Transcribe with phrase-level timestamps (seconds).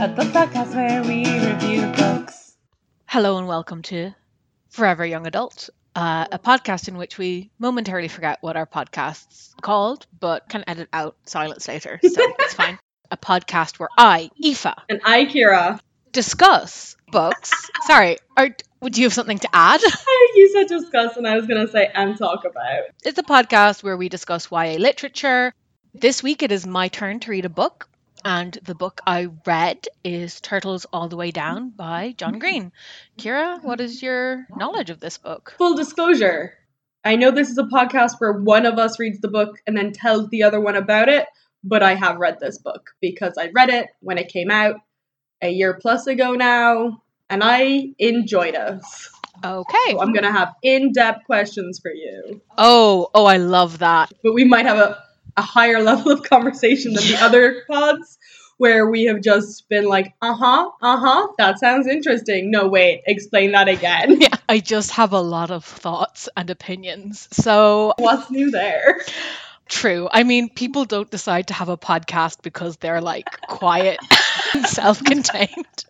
[0.00, 2.54] a book podcast where we review books.
[3.04, 4.14] Hello and welcome to
[4.70, 10.06] Forever Young Adult, uh, a podcast in which we momentarily forget what our podcast's called,
[10.18, 12.78] but can edit out silence later, so it's fine.
[13.10, 15.78] A podcast where I, Aoife, And I, Kira.
[16.12, 17.52] discuss books.
[17.82, 18.48] Sorry, are,
[18.80, 19.82] would you have something to add?
[20.34, 22.84] You said discuss, and I was going to say and talk about.
[23.04, 25.52] It's a podcast where we discuss YA literature.
[25.92, 27.89] This week it is my turn to read a book,
[28.24, 32.72] and the book I read is Turtles All the Way Down by John Green.
[33.18, 35.54] Kira, what is your knowledge of this book?
[35.58, 36.54] Full disclosure
[37.02, 39.92] I know this is a podcast where one of us reads the book and then
[39.92, 41.26] tells the other one about it,
[41.64, 44.76] but I have read this book because I read it when it came out
[45.40, 48.82] a year plus ago now, and I enjoyed it.
[49.42, 49.90] Okay.
[49.92, 54.12] So I'm going to have in depth questions for you, Oh, oh, I love that.
[54.22, 55.02] but we might have a,
[55.40, 58.18] a higher level of conversation than the other pods.
[58.58, 62.50] Where we have just been like, uh huh, uh huh, that sounds interesting.
[62.50, 64.20] No, wait, explain that again.
[64.20, 67.26] Yeah, I just have a lot of thoughts and opinions.
[67.32, 69.00] So, What's new there?
[69.66, 70.10] true.
[70.12, 73.98] I mean, people don't decide to have a podcast because they're like quiet
[74.52, 75.84] and self contained.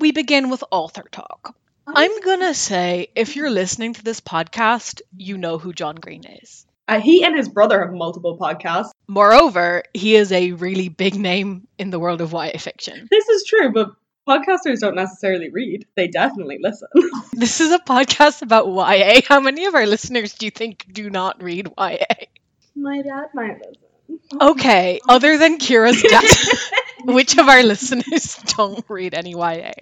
[0.00, 1.54] We begin with author talk.
[1.86, 6.66] I'm gonna say if you're listening to this podcast, you know who John Green is.
[6.86, 8.90] Uh, he and his brother have multiple podcasts.
[9.08, 13.08] Moreover, he is a really big name in the world of YA fiction.
[13.10, 13.90] This is true, but
[14.28, 15.86] podcasters don't necessarily read.
[15.94, 16.88] They definitely listen.
[17.32, 19.20] This is a podcast about YA.
[19.26, 22.26] How many of our listeners do you think do not read YA?
[22.76, 24.30] My dad might listen.
[24.40, 26.24] Okay, other than Kira's dad,
[27.14, 29.72] which of our listeners don't read any YA?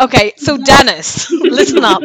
[0.00, 2.02] Okay, so Dennis, listen up.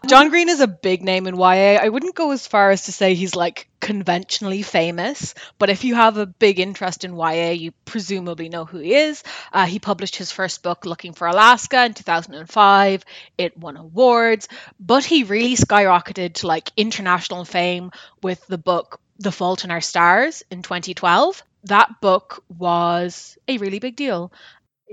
[0.06, 1.78] John Green is a big name in YA.
[1.82, 5.94] I wouldn't go as far as to say he's like conventionally famous, but if you
[5.94, 9.22] have a big interest in YA, you presumably know who he is.
[9.52, 13.04] Uh, he published his first book, Looking for Alaska, in 2005.
[13.36, 17.90] It won awards, but he really skyrocketed to like international fame
[18.22, 21.42] with the book The Fault in Our Stars in 2012.
[21.64, 24.32] That book was a really big deal.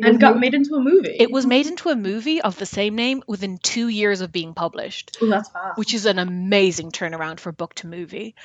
[0.01, 1.15] And got made into a movie.
[1.19, 4.53] It was made into a movie of the same name within two years of being
[4.53, 5.77] published, Oh, that's fast.
[5.77, 8.35] which is an amazing turnaround for book to movie.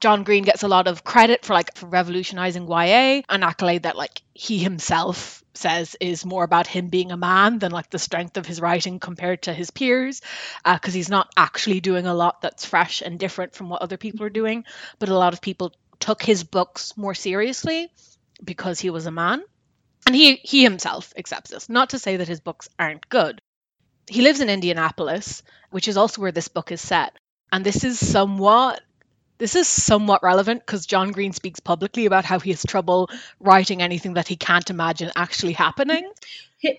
[0.00, 3.96] John Green gets a lot of credit for like for revolutionizing YA, an accolade that
[3.96, 8.36] like he himself says is more about him being a man than like the strength
[8.36, 10.20] of his writing compared to his peers,
[10.64, 13.96] uh, because he's not actually doing a lot that's fresh and different from what other
[13.96, 14.64] people are doing.
[15.00, 17.90] But a lot of people took his books more seriously
[18.44, 19.42] because he was a man.
[20.08, 21.68] And he, he himself accepts this.
[21.68, 23.42] Not to say that his books aren't good.
[24.08, 27.12] He lives in Indianapolis, which is also where this book is set.
[27.52, 28.80] And this is somewhat
[29.36, 33.82] this is somewhat relevant because John Green speaks publicly about how he has trouble writing
[33.82, 36.10] anything that he can't imagine actually happening.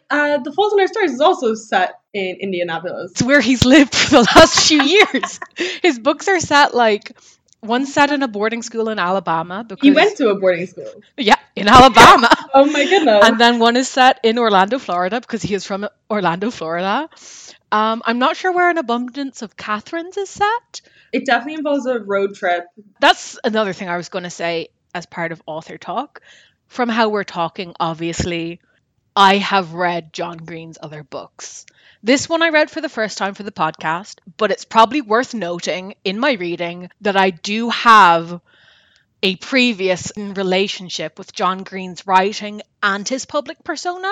[0.10, 3.12] Uh, the Fault in Our Stars is also set in Indianapolis.
[3.12, 5.40] It's where he's lived for the last few years.
[5.84, 7.16] His books are set like
[7.62, 11.02] one set in a boarding school in Alabama because He went to a boarding school.
[11.18, 12.30] yeah in Alabama.
[12.54, 13.24] Oh my goodness.
[13.26, 17.10] and then one is set in Orlando, Florida, because he is from Orlando, Florida.
[17.72, 20.82] Um, I'm not sure where an abundance of Katherines is set.
[21.14, 22.66] it definitely involves a road trip.
[23.00, 26.22] That's another thing I was going to say as part of author talk.
[26.68, 28.62] From how we're talking, obviously,
[29.20, 31.66] I have read John Green's other books.
[32.02, 35.34] This one I read for the first time for the podcast, but it's probably worth
[35.34, 38.40] noting in my reading that I do have
[39.22, 44.10] a previous relationship with John Green's writing and his public persona.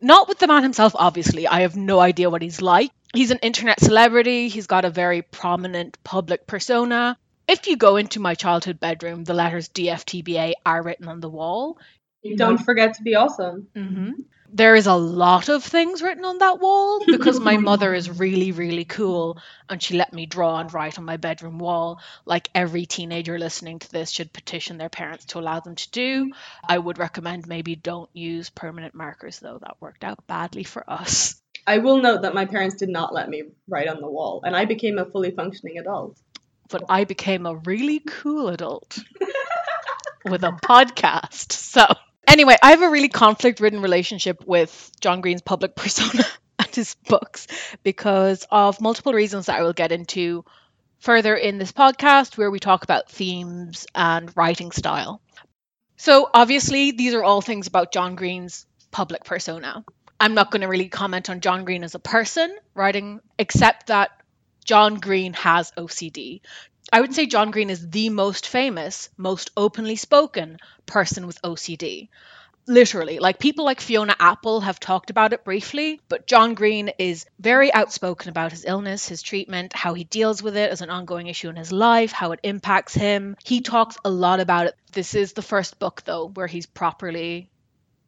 [0.00, 1.48] Not with the man himself, obviously.
[1.48, 2.92] I have no idea what he's like.
[3.12, 7.18] He's an internet celebrity, he's got a very prominent public persona.
[7.48, 11.76] If you go into my childhood bedroom, the letters DFTBA are written on the wall.
[12.36, 13.68] Don't forget to be awesome.
[13.74, 14.12] hmm
[14.48, 18.52] There is a lot of things written on that wall because my mother is really,
[18.52, 19.38] really cool
[19.68, 22.00] and she let me draw and write on my bedroom wall.
[22.24, 26.32] Like every teenager listening to this should petition their parents to allow them to do.
[26.68, 31.40] I would recommend maybe don't use permanent markers though, that worked out badly for us.
[31.66, 34.56] I will note that my parents did not let me write on the wall, and
[34.56, 36.18] I became a fully functioning adult.
[36.68, 38.98] But I became a really cool adult
[40.24, 41.52] with a podcast.
[41.52, 41.86] So,
[42.26, 46.24] anyway, I have a really conflict ridden relationship with John Green's public persona
[46.58, 47.46] and his books
[47.82, 50.44] because of multiple reasons that I will get into
[51.00, 55.20] further in this podcast, where we talk about themes and writing style.
[55.96, 59.84] So, obviously, these are all things about John Green's public persona.
[60.18, 64.10] I'm not going to really comment on John Green as a person writing, except that
[64.64, 66.40] John Green has OCD.
[66.92, 72.08] I would say John Green is the most famous, most openly spoken person with OCD.
[72.68, 77.26] literally like people like fiona apple have talked about it briefly but john green is
[77.40, 81.26] very outspoken about his illness his treatment how he deals with it as an ongoing
[81.26, 85.14] issue in his life how it impacts him he talks a lot about it this
[85.16, 87.50] is the first book though where he's properly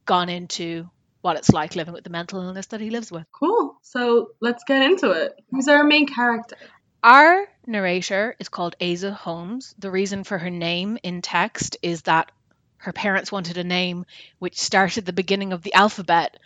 [0.07, 0.89] gone into
[1.21, 3.77] what it's like living with the mental illness that he lives with Cool.
[3.83, 5.33] So let's get into it.
[5.51, 6.57] Who's our main character?
[7.05, 9.75] Our narrator is called Aza Holmes.
[9.79, 12.33] The reason for her name in text is that
[12.79, 14.07] her parents wanted a name
[14.39, 16.39] which started the beginning of the alphabet,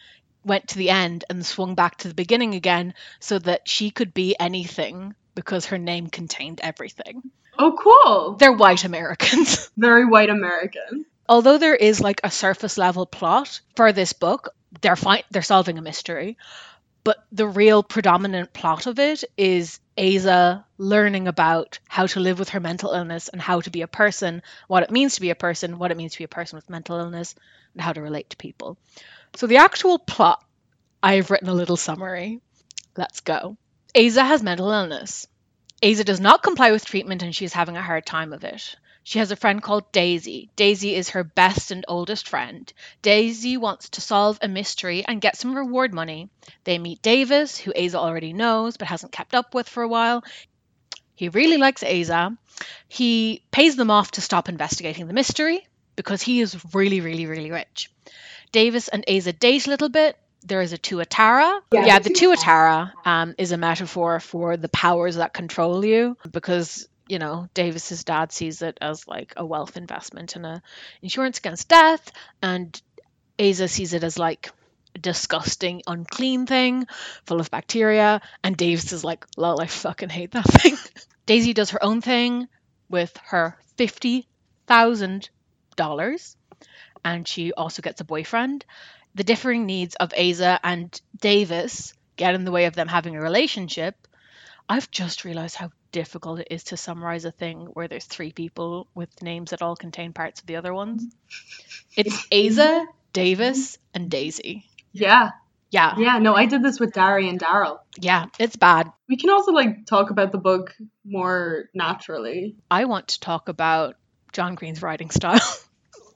[0.45, 4.13] went to the end, and swung back to the beginning again so that she could
[4.13, 7.23] be anything because her name contained everything.
[7.57, 8.35] Oh, cool.
[8.35, 9.71] They're white Americans.
[9.77, 11.07] Very white American.
[11.29, 14.49] Although there is like a surface level plot for this book,
[14.81, 16.37] they're fi- they're solving a mystery.
[17.05, 22.50] But the real predominant plot of it is Aza learning about how to live with
[22.50, 25.35] her mental illness and how to be a person, what it means to be a
[25.35, 27.35] person, what it means to be a person with mental illness,
[27.75, 28.79] and how to relate to people.
[29.35, 30.43] So the actual plot,
[31.03, 32.41] I've written a little summary.
[32.97, 33.56] Let's go.
[33.95, 35.27] Aza has mental illness.
[35.83, 38.77] Aza does not comply with treatment and she is having a hard time of it.
[39.09, 40.51] She has a friend called Daisy.
[40.55, 42.71] Daisy is her best and oldest friend.
[43.01, 46.29] Daisy wants to solve a mystery and get some reward money.
[46.65, 50.25] They meet Davis, who Aza already knows but hasn't kept up with for a while.
[51.15, 52.37] He really likes Aza.
[52.87, 55.67] He pays them off to stop investigating the mystery
[55.97, 57.91] because he is really, really, really rich.
[58.53, 60.19] Davis and Aza date a little bit.
[60.45, 61.61] There is a Tuatara.
[61.73, 66.19] Yeah, Yeah, the the Tuatara um, is a metaphor for the powers that control you
[66.31, 70.63] because you know Davis's dad sees it as like a wealth investment and a
[71.03, 72.13] insurance against death,
[72.43, 72.81] and
[73.39, 74.51] Aza sees it as like
[74.95, 76.87] a disgusting, unclean thing
[77.25, 80.77] full of bacteria, and Davis is like, lol, I fucking hate that thing.
[81.27, 82.49] Daisy does her own thing
[82.89, 84.29] with her fifty
[84.67, 85.31] thousand
[85.77, 86.37] dollars,
[87.05, 88.65] and she also gets a boyfriend.
[89.15, 93.21] The differing needs of Aza and Davis get in the way of them having a
[93.21, 94.08] relationship.
[94.69, 98.87] I've just realized how difficult it is to summarize a thing where there's three people
[98.94, 101.05] with names that all contain parts of the other ones.
[101.97, 104.67] It's Aza, Davis, and Daisy.
[104.93, 105.31] Yeah.
[105.70, 107.81] Yeah, Yeah, no, I did this with Dari and Daryl.
[108.00, 108.91] yeah, it's bad.
[109.06, 110.75] We can also like talk about the book
[111.05, 112.56] more naturally.
[112.71, 113.97] I want to talk about
[114.32, 115.41] John Green's writing style.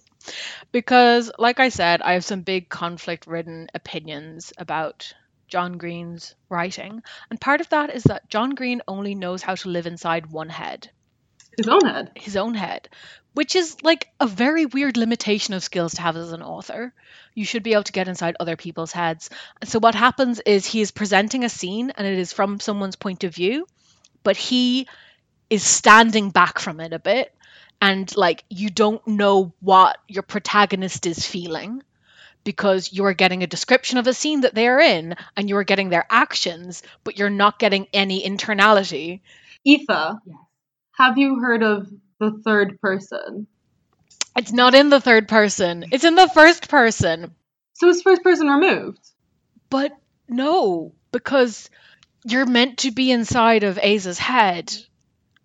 [0.73, 5.13] because, like I said, I have some big conflict ridden opinions about
[5.53, 7.03] John Green's writing.
[7.29, 10.49] And part of that is that John Green only knows how to live inside one
[10.49, 10.91] head,
[11.59, 12.11] His own head.
[12.15, 12.89] his own head,
[13.35, 16.95] which is like a very weird limitation of skills to have as an author.
[17.35, 19.29] You should be able to get inside other people's heads.
[19.65, 23.23] So, what happens is he is presenting a scene and it is from someone's point
[23.23, 23.67] of view,
[24.23, 24.89] but he
[25.51, 27.31] is standing back from it a bit
[27.79, 31.83] and like you don't know what your protagonist is feeling
[32.45, 36.07] because you're getting a description of a scene that they're in and you're getting their
[36.11, 39.21] actions but you're not getting any internality.
[39.67, 40.19] Aoife,
[40.93, 43.47] have you heard of the third person?
[44.35, 45.85] it's not in the third person.
[45.93, 47.35] It's in the first person.
[47.75, 48.99] So is first person removed?
[49.71, 49.93] but
[50.29, 51.71] no because
[52.25, 54.73] you're meant to be inside of Aza's head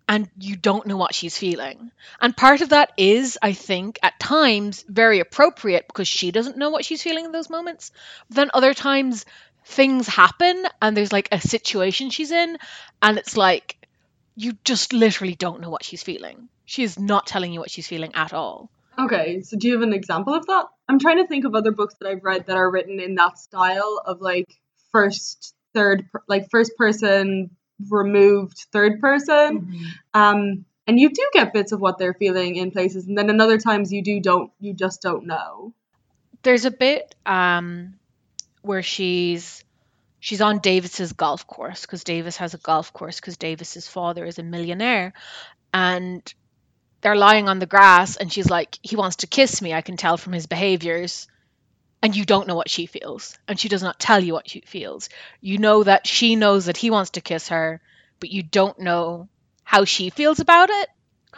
[0.08, 1.92] and you don't know what she's feeling.
[2.20, 6.70] And part of that is, I think, at times very appropriate because she doesn't know
[6.70, 7.92] what she's feeling in those moments.
[8.28, 9.26] But then other times
[9.66, 12.56] things happen and there's like a situation she's in
[13.02, 13.76] and it's like
[14.34, 16.48] you just literally don't know what she's feeling.
[16.64, 18.70] She is not telling you what she's feeling at all.
[18.98, 20.66] Okay, so do you have an example of that?
[20.88, 23.38] I'm trying to think of other books that I've read that are written in that
[23.38, 24.48] style of like
[24.90, 27.50] first, third, like first person
[27.90, 29.70] removed third person.
[30.14, 33.40] Um, and you do get bits of what they're feeling in places, and then in
[33.40, 35.74] other times you do don't, you just don't know.
[36.42, 37.94] there's a bit um
[38.62, 39.64] where she's
[40.20, 44.38] she's on Davis's golf course because Davis has a golf course because Davis's father is
[44.38, 45.12] a millionaire
[45.72, 46.22] and
[47.00, 49.96] they're lying on the grass and she's like he wants to kiss me I can
[49.96, 51.28] tell from his behaviors
[52.02, 54.60] and you don't know what she feels and she does not tell you what she
[54.60, 55.08] feels
[55.40, 57.80] you know that she knows that he wants to kiss her
[58.20, 59.28] but you don't know
[59.64, 60.88] how she feels about it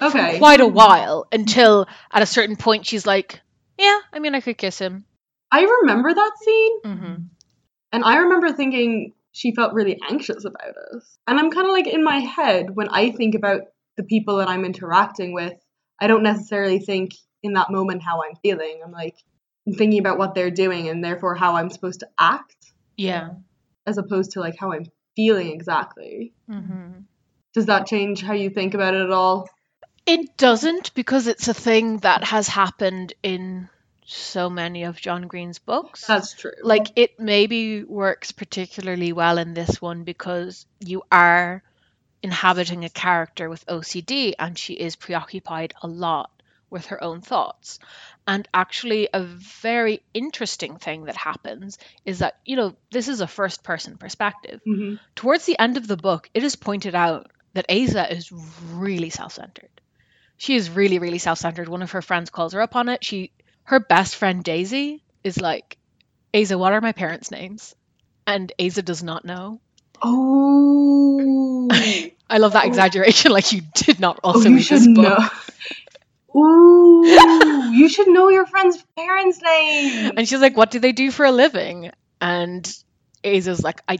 [0.00, 0.38] Okay.
[0.38, 3.40] quite a while until at a certain point she's like
[3.78, 5.04] yeah I mean I could kiss him
[5.52, 7.16] I remember that scene, hmm
[7.92, 11.02] and I remember thinking she felt really anxious about it.
[11.26, 13.62] And I'm kind of like in my head when I think about
[13.96, 15.54] the people that I'm interacting with,
[16.00, 17.10] I don't necessarily think
[17.42, 18.80] in that moment how I'm feeling.
[18.84, 19.16] I'm like
[19.76, 22.56] thinking about what they're doing and therefore how I'm supposed to act
[22.96, 23.30] Yeah.
[23.86, 24.86] as opposed to like how I'm
[25.16, 26.32] feeling exactly.
[26.48, 26.90] hmm
[27.54, 29.48] Does that change how you think about it at all?
[30.06, 33.68] It doesn't because it's a thing that has happened in
[34.06, 36.04] so many of John Green's books.
[36.06, 36.52] That's true.
[36.62, 41.62] like it maybe works particularly well in this one because you are
[42.22, 46.30] inhabiting a character with OCD and she is preoccupied a lot
[46.70, 47.78] with her own thoughts.
[48.26, 53.26] And actually, a very interesting thing that happens is that, you know, this is a
[53.26, 54.60] first person perspective.
[54.66, 54.98] Mhm.
[55.16, 58.30] Towards the end of the book, it is pointed out that Aza is
[58.72, 59.70] really self centered.
[60.36, 61.68] She is really, really self centered.
[61.68, 63.04] One of her friends calls her up on it.
[63.04, 63.32] She,
[63.64, 65.76] her best friend Daisy, is like,
[66.32, 67.74] Aza, what are my parents' names?
[68.26, 69.60] And Aza does not know.
[70.02, 71.68] Oh.
[72.30, 72.68] I love that Oh.
[72.68, 73.32] exaggeration.
[73.32, 75.18] Like you did not oh, also you read this book.
[76.36, 77.02] Ooh,
[77.72, 80.12] you should know your friend's parents' name.
[80.16, 82.64] And she's like, "What do they do for a living?" And
[83.24, 83.98] Aza's like, "I,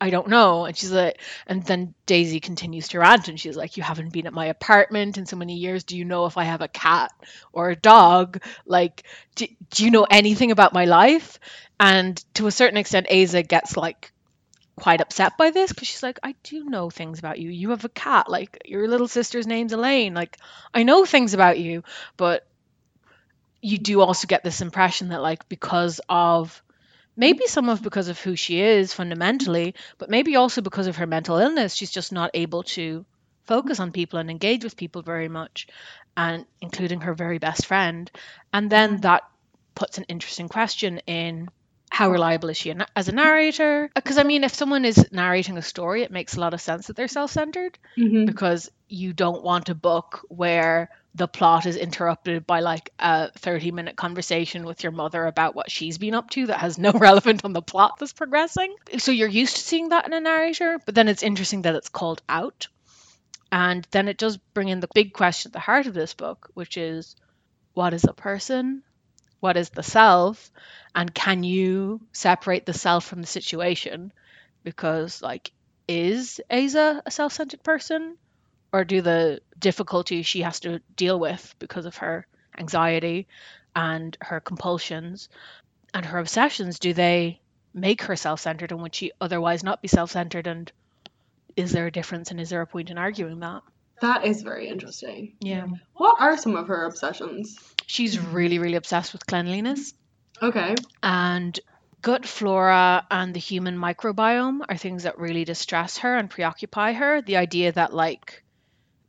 [0.00, 3.76] I don't know." And she's like, and then Daisy continues to rant, and she's like,
[3.76, 5.84] "You haven't been at my apartment in so many years.
[5.84, 7.12] Do you know if I have a cat
[7.52, 8.42] or a dog?
[8.66, 11.38] Like, do, do you know anything about my life?"
[11.78, 14.12] And to a certain extent, Aza gets like
[14.80, 17.50] quite upset by this because she's like, I do know things about you.
[17.50, 18.28] You have a cat.
[18.28, 20.14] Like, your little sister's name's Elaine.
[20.14, 20.36] Like,
[20.74, 21.84] I know things about you.
[22.16, 22.46] But
[23.60, 26.62] you do also get this impression that, like, because of
[27.16, 31.06] maybe some of because of who she is fundamentally, but maybe also because of her
[31.06, 33.04] mental illness, she's just not able to
[33.44, 35.66] focus on people and engage with people very much,
[36.16, 38.10] and including her very best friend.
[38.52, 39.22] And then that
[39.74, 41.50] puts an interesting question in
[41.90, 43.90] how reliable is she as a narrator?
[43.94, 46.86] Because I mean, if someone is narrating a story, it makes a lot of sense
[46.86, 48.26] that they're self-centered Mhm.
[48.26, 53.72] because you don't want a book where the plot is interrupted by like a 30
[53.72, 57.42] minute conversation with your mother about what she's been up to that has no relevance
[57.44, 58.74] on the plot that's progressing.
[58.98, 61.88] So you're used to seeing that in a narrator, but then it's interesting that it's
[61.88, 62.68] called out.
[63.52, 66.50] And then it does bring in the big question at the heart of this book,
[66.54, 67.16] which is
[67.74, 68.82] what is a person?
[69.40, 70.50] What is the self?
[70.94, 74.12] And can you separate the self from the situation?
[74.64, 75.52] Because, like,
[75.88, 78.16] is Aza a self centered person?
[78.72, 83.26] Or do the difficulties she has to deal with because of her anxiety
[83.74, 85.28] and her compulsions
[85.94, 87.40] and her obsessions, do they
[87.74, 90.46] make her self centered and would she otherwise not be self centered?
[90.46, 90.70] And
[91.56, 93.62] is there a difference and is there a point in arguing that?
[94.00, 95.34] That is very interesting.
[95.40, 95.66] Yeah.
[95.94, 97.58] What are some of her obsessions?
[97.90, 99.92] She's really, really obsessed with cleanliness.
[100.40, 100.76] Okay.
[101.02, 101.58] and
[102.02, 107.20] gut flora and the human microbiome are things that really distress her and preoccupy her.
[107.20, 108.44] The idea that, like,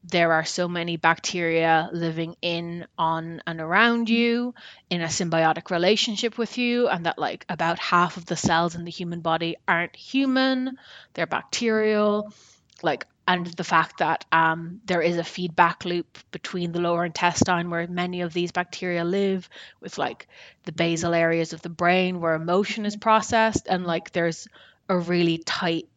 [0.04, 4.56] there are so many bacteria living in, on, and around you
[4.90, 8.84] in a symbiotic relationship with you, and that, like, about half of the cells in
[8.84, 10.80] the human body aren't human,
[11.14, 12.34] they're bacterial.
[12.82, 17.70] Like, and the fact that um, there is a feedback loop between the lower intestine
[17.70, 19.48] where many of these bacteria live,
[19.80, 20.28] with like
[20.64, 24.50] the basal areas of the brain where emotion is processed, and like there's
[24.90, 25.88] a really tight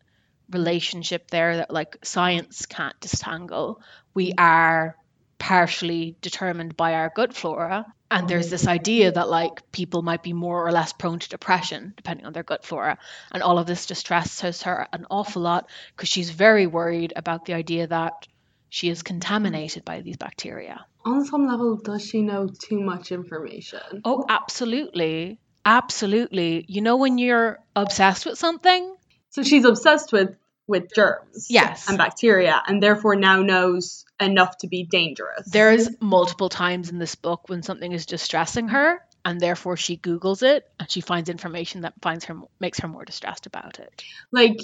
[0.50, 3.80] relationship there that like science can't disentangle.
[4.14, 4.96] We are
[5.38, 7.92] partially determined by our gut flora.
[8.10, 11.94] And there's this idea that like people might be more or less prone to depression
[11.96, 12.98] depending on their gut flora.
[13.32, 17.54] And all of this distresses her an awful lot because she's very worried about the
[17.54, 18.26] idea that
[18.68, 20.84] she is contaminated by these bacteria.
[21.04, 23.80] On some level, does she know too much information?
[24.04, 25.38] Oh, absolutely.
[25.64, 26.64] Absolutely.
[26.68, 28.96] You know, when you're obsessed with something,
[29.30, 31.46] So she's obsessed with with germs.
[31.50, 31.88] Yes.
[31.88, 35.50] And bacteria, and therefore now knows enough to be dangerous.
[35.50, 39.96] there is multiple times in this book when something is distressing her, and therefore she
[39.96, 44.02] Googles it and she finds information that finds her makes her more distressed about it.
[44.30, 44.58] like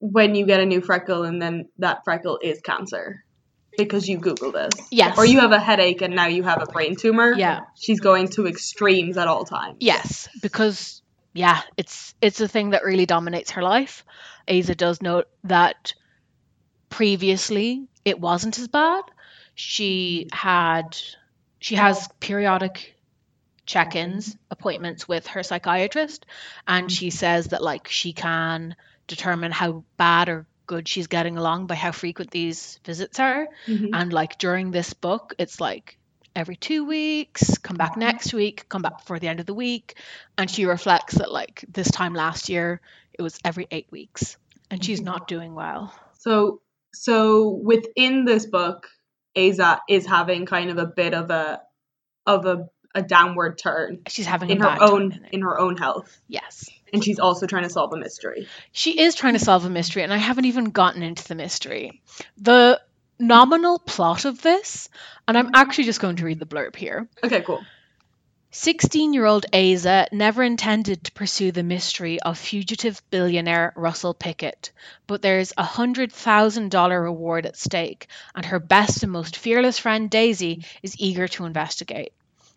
[0.00, 3.22] when you get a new freckle and then that freckle is cancer
[3.76, 4.72] because you Google this.
[4.90, 5.16] Yes.
[5.18, 7.32] Or you have a headache and now you have a brain tumor.
[7.32, 7.60] Yeah.
[7.76, 9.76] She's going to extremes at all times.
[9.80, 14.04] Yes, because yeah, it's it's a thing that really dominates her life.
[14.48, 15.94] Aza does note that
[16.88, 19.02] previously it wasn't as bad.
[19.54, 20.96] She had
[21.60, 22.96] she has periodic
[23.66, 26.26] check-ins, appointments with her psychiatrist,
[26.66, 28.74] and she says that like she can
[29.06, 33.46] determine how bad or good she's getting along by how frequent these visits are.
[33.66, 33.90] Mhm.
[33.92, 35.98] And like during this book, it's like
[36.34, 39.96] every two weeks, come back next week, come back before the end of the week.
[40.38, 42.80] And she reflects that like this time last year,
[43.12, 44.36] it was every eight weeks.
[44.70, 45.36] And she's not mm-hmm.
[45.36, 45.94] doing well.
[46.18, 46.60] So
[46.92, 48.88] so within this book,
[49.36, 51.60] Aza is having kind of a bit of a
[52.26, 55.76] of a, a downward turn She's having in a her own in in her own
[55.76, 56.20] health.
[56.28, 56.68] Yes.
[56.92, 58.48] And she's also trying to solve a mystery.
[58.72, 62.02] She is trying to solve a mystery, and I haven't even gotten into the mystery.
[62.38, 62.80] The
[63.20, 64.88] nominal plot of this,
[65.28, 67.08] and I'm actually just going to read the blurb here.
[67.22, 67.62] Okay, cool.
[68.52, 74.72] 16 year old Aza never intended to pursue the mystery of fugitive billionaire Russell Pickett,
[75.06, 80.64] but there's a $100,000 reward at stake, and her best and most fearless friend Daisy
[80.82, 82.12] is eager to investigate.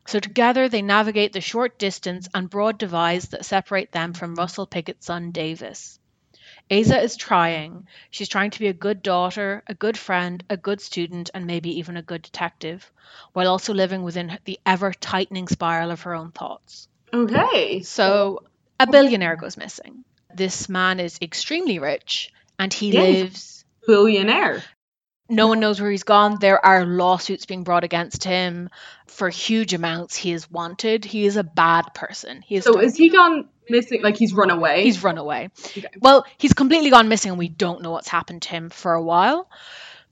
[0.08, 4.65] So together they navigate the short distance and broad divides that separate them from Russell
[4.65, 6.00] Pickett's son Davis.
[6.74, 7.88] Aza is trying.
[8.10, 11.77] She's trying to be a good daughter, a good friend, a good student, and maybe
[11.80, 12.92] even a good detective,
[13.34, 16.88] while also living within the ever tightening spiral of her own thoughts.
[17.13, 17.82] Okay.
[17.84, 18.44] So,
[18.80, 20.03] a billionaire goes missing.
[20.34, 23.03] This man is extremely rich and he Yeah.
[23.03, 23.65] lives.
[23.86, 24.63] Billionaire.
[25.30, 26.39] No one knows where he's gone.
[26.39, 28.70] There are lawsuits being brought against him
[29.08, 30.15] for huge amounts.
[30.15, 31.06] He is wanted.
[31.06, 32.42] He is a bad person.
[32.42, 34.01] He is So is he gone missing?
[34.01, 34.84] Like he's run away?
[34.84, 35.50] He's run away.
[35.65, 35.88] Okay.
[36.00, 39.01] Well, he's completely gone missing and we don't know what's happened to him for a
[39.01, 39.50] while.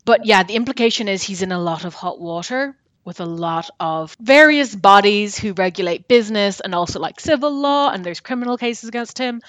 [0.06, 3.70] But yeah, the implication is he's in a lot of hot water with a lot
[3.80, 8.90] of various bodies who regulate business and also like civil law and there's criminal cases
[8.90, 9.42] against him.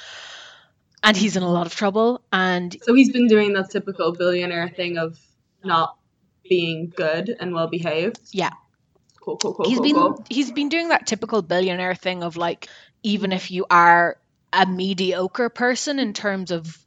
[1.04, 4.68] And he's in a lot of trouble and So he's been doing that typical billionaire
[4.68, 5.18] thing of
[5.64, 5.96] not
[6.48, 8.20] being good and well behaved.
[8.30, 8.50] Yeah.
[9.20, 12.68] Cool, cool, cool, he's been he's been doing that typical billionaire thing of like
[13.02, 14.16] even if you are
[14.52, 16.78] a mediocre person in terms of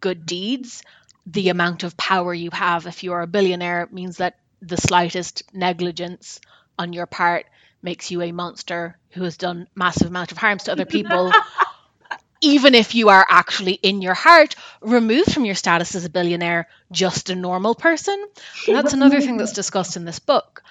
[0.00, 0.82] good deeds
[1.26, 5.42] the amount of power you have if you are a billionaire means that the slightest
[5.52, 6.40] negligence
[6.78, 7.46] on your part
[7.82, 11.32] makes you a monster who has done massive amount of harms to other people
[12.40, 16.68] even if you are actually in your heart removed from your status as a billionaire
[16.92, 18.26] just a normal person
[18.66, 20.62] and that's another thing that's discussed in this book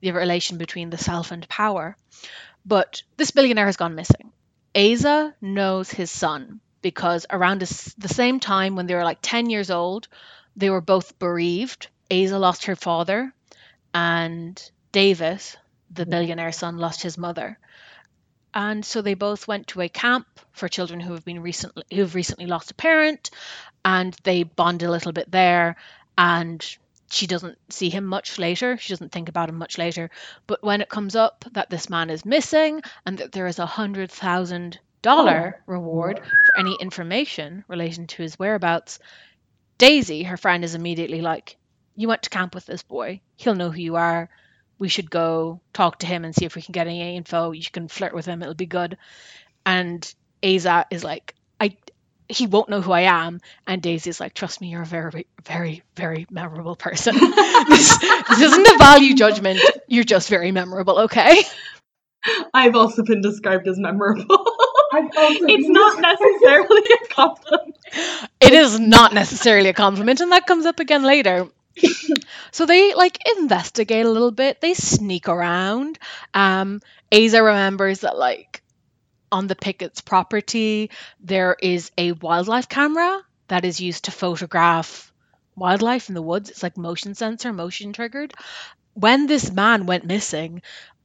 [0.00, 1.96] the relation between the self and power.
[2.64, 4.32] But this billionaire has gone missing.
[4.74, 9.50] Aza knows his son because around this, the same time when they were like 10
[9.50, 10.08] years old,
[10.56, 11.88] they were both bereaved.
[12.10, 13.32] Aza lost her father,
[13.94, 15.56] and Davis,
[15.90, 16.10] the mm-hmm.
[16.10, 17.58] billionaire son, lost his mother.
[18.52, 22.00] And so they both went to a camp for children who have been recently who
[22.00, 23.30] have recently lost a parent,
[23.84, 25.76] and they bond a little bit there.
[26.18, 26.64] And
[27.10, 28.76] she doesn't see him much later.
[28.76, 30.10] She doesn't think about him much later.
[30.46, 33.66] But when it comes up that this man is missing and that there is a
[33.66, 35.62] hundred thousand dollar oh.
[35.66, 39.00] reward for any information relating to his whereabouts,
[39.78, 41.56] Daisy, her friend, is immediately like,
[41.96, 43.20] "You went to camp with this boy.
[43.36, 44.28] He'll know who you are.
[44.78, 47.50] We should go talk to him and see if we can get any info.
[47.50, 48.42] You can flirt with him.
[48.42, 48.98] It'll be good."
[49.66, 51.76] And Aza is like, "I."
[52.30, 55.82] He won't know who I am, and Daisy's like, "Trust me, you're a very, very,
[55.96, 57.14] very memorable person.
[57.14, 59.60] this, this isn't a value judgment.
[59.88, 61.42] You're just very memorable, okay?"
[62.52, 64.24] I've also been described as memorable.
[64.92, 67.76] I've also it's been not necessarily a compliment.
[68.40, 71.46] it is not necessarily a compliment and that comes up again later
[72.50, 75.98] so they like investigate a little bit they sneak around
[76.34, 76.80] um
[77.12, 78.59] Aza remembers that like
[79.32, 80.90] on the Pickett's property
[81.20, 85.12] there is a wildlife camera that is used to photograph
[85.56, 86.50] wildlife in the woods.
[86.50, 88.32] It's like motion sensor motion triggered.
[88.94, 90.62] When this man went missing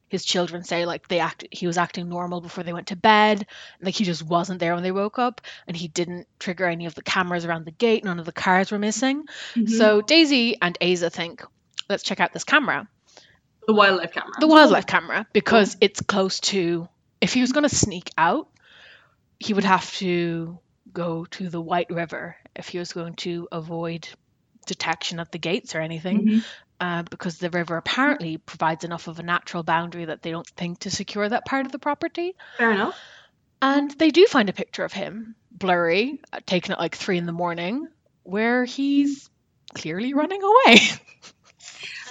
[0.08, 3.46] his children say like they act he was acting normal before they went to bed.
[3.80, 6.94] Like he just wasn't there when they woke up and he didn't trigger any of
[6.94, 8.04] the cameras around the gate.
[8.04, 9.24] None of the cars were missing.
[9.54, 9.66] Mm-hmm.
[9.66, 11.44] So daisy and aza think
[11.88, 12.88] let's check out this camera.
[13.66, 14.32] The wildlife camera.
[14.38, 16.88] the wildlife camera because it's close to
[17.26, 18.48] if he was going to sneak out
[19.38, 20.58] he would have to
[20.92, 24.08] go to the white river if he was going to avoid
[24.66, 26.44] detection at the gates or anything Mhm.
[26.80, 30.78] uh, because the river apparently provides enough of a natural boundary that they don't think
[30.80, 32.96] to secure that part of the property Fair enough.
[33.60, 37.26] and they do find a picture of him, blurry, uh, taken at like three in
[37.26, 37.88] the morning,
[38.22, 39.28] where he's
[39.74, 40.76] clearly running away,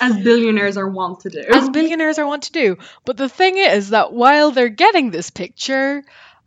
[0.01, 1.43] As billionaires are wont to do.
[1.51, 2.77] as billionaires are wont to do.
[3.05, 6.03] But the thing is that while they're getting this picture,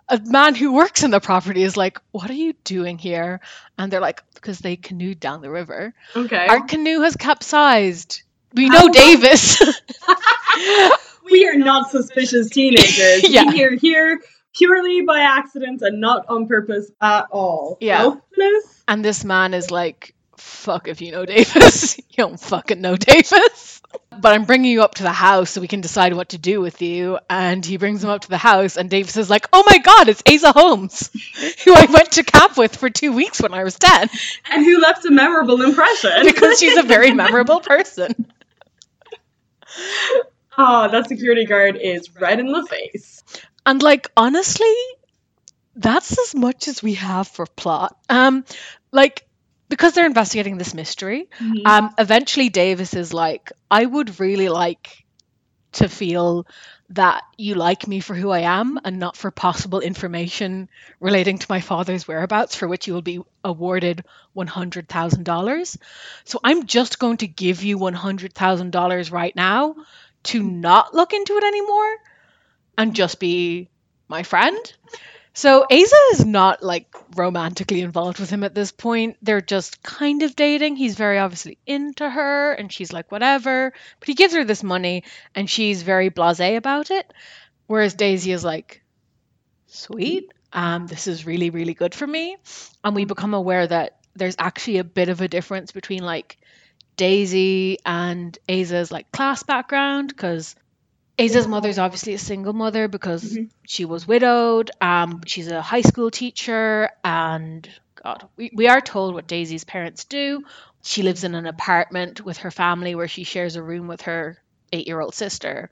[0.08, 3.40] a man who works in the property is like, What are you doing here?
[3.76, 5.94] And they're like, Because they canoed down the river.
[6.16, 6.46] okay.
[6.46, 8.22] Our canoe has capsized.
[8.54, 8.92] We know Oh.
[8.92, 9.60] Davis.
[11.30, 13.22] we are not suspicious teenagers.
[13.28, 13.44] Yeah.
[13.50, 14.20] We are here
[14.54, 17.76] purely by accident and not on purpose at all.
[17.80, 18.02] Yeah.
[18.02, 18.82] Hopeless?
[18.88, 21.98] And this man is like, fuck if you know Davis.
[22.08, 23.82] you don't fucking know Davis.
[24.10, 26.60] But I'm bringing you up to the house so we can decide what to do
[26.60, 27.18] with you.
[27.30, 30.08] And he brings him up to the house, and Davis is like, oh my god,
[30.08, 31.10] it's Aza Holmes,
[31.64, 34.10] who I went to camp with for two weeks when I was 10,
[34.50, 36.10] And who left a memorable impression?
[36.24, 38.26] because she's a very memorable person.
[40.56, 43.22] Ah, that security guard is red in the face.
[43.64, 44.74] And like, honestly,
[45.76, 47.96] that's as much as we have for plot.
[48.08, 48.44] Um,
[48.90, 49.27] like,
[49.68, 51.66] because they're investigating this mystery, Mm-hmm.
[51.66, 55.04] Um, eventually, Davis is like, I would really like
[55.72, 56.46] to feel
[56.90, 61.46] that you like me for who I am and not for possible information relating to
[61.50, 64.04] my father's whereabouts, for which you will be awarded
[64.34, 65.76] $100,000.
[66.24, 69.76] So I'm just going to give you $100,000 right now
[70.24, 71.96] to not look into it anymore
[72.78, 73.68] and just be
[74.08, 74.58] my friend.
[75.38, 79.18] So Aza is not like romantically involved with him at this point.
[79.22, 80.74] They're just kind of dating.
[80.74, 83.72] He's very obviously into her and she's like whatever.
[84.00, 85.04] But he gives her this money
[85.36, 87.14] and she's very blasé about it.
[87.68, 88.82] Whereas Daisy is like
[89.68, 90.32] sweet.
[90.52, 92.36] Um this is really really good for me.
[92.82, 96.36] And we become aware that there's actually a bit of a difference between like
[96.96, 100.56] Daisy and Aza's like class background because
[101.18, 103.44] Aza's mother is obviously a single mother because Mm-hmm.
[103.66, 104.70] she was widowed.
[104.80, 107.68] Um, she's a high school teacher, and
[108.02, 110.44] God, we, we are told what Daisy's parents do.
[110.84, 114.38] She lives in an apartment with her family where she shares a room with her
[114.72, 115.70] eight year old sister.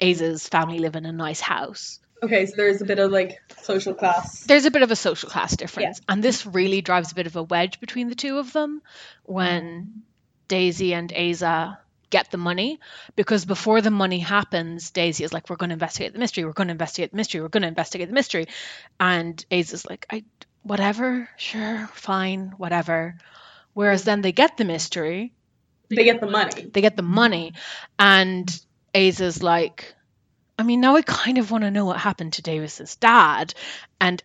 [0.00, 2.00] Aza's family live in a nice house.
[2.20, 4.40] Okay, so there's a bit of like social class.
[4.44, 7.36] There's a bit of a social class difference, and this really drives a bit of
[7.36, 8.82] a wedge between the two of them
[9.24, 10.02] when
[10.48, 11.78] Daisy and Aza
[12.10, 12.80] get the money
[13.16, 16.44] because before the money happens, Daisy is like, "We're going to investigate the mystery.
[16.44, 17.40] We're going to investigate the mystery.
[17.40, 18.46] We're going to investigate the mystery,"
[18.98, 20.24] and Aza's like, "I,
[20.62, 23.16] whatever, sure, fine, whatever."
[23.74, 25.32] Whereas then they get the mystery,
[25.88, 26.62] They get the money.
[26.72, 27.52] they get the money,
[27.98, 28.48] and
[28.94, 29.94] Aza's like,
[30.58, 33.54] I mean, now I kind of want to know what happened to Davis's dad.
[34.00, 34.22] And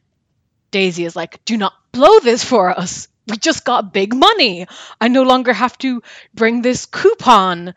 [0.72, 3.08] Daisy is like, do not blow this for us.
[3.28, 4.68] We just got big money.
[5.00, 6.02] I no longer have to
[6.34, 7.74] bring this coupon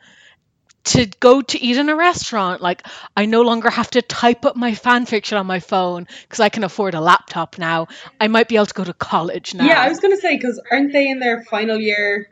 [0.86, 2.62] to go to eat in a restaurant.
[2.62, 6.40] Like, I no longer have to type up my fan fiction on my phone because
[6.40, 7.88] I can afford a laptop now.
[8.20, 9.66] I might be able to go to college now.
[9.66, 12.28] Yeah, I was gonna say because aren't they in their final year?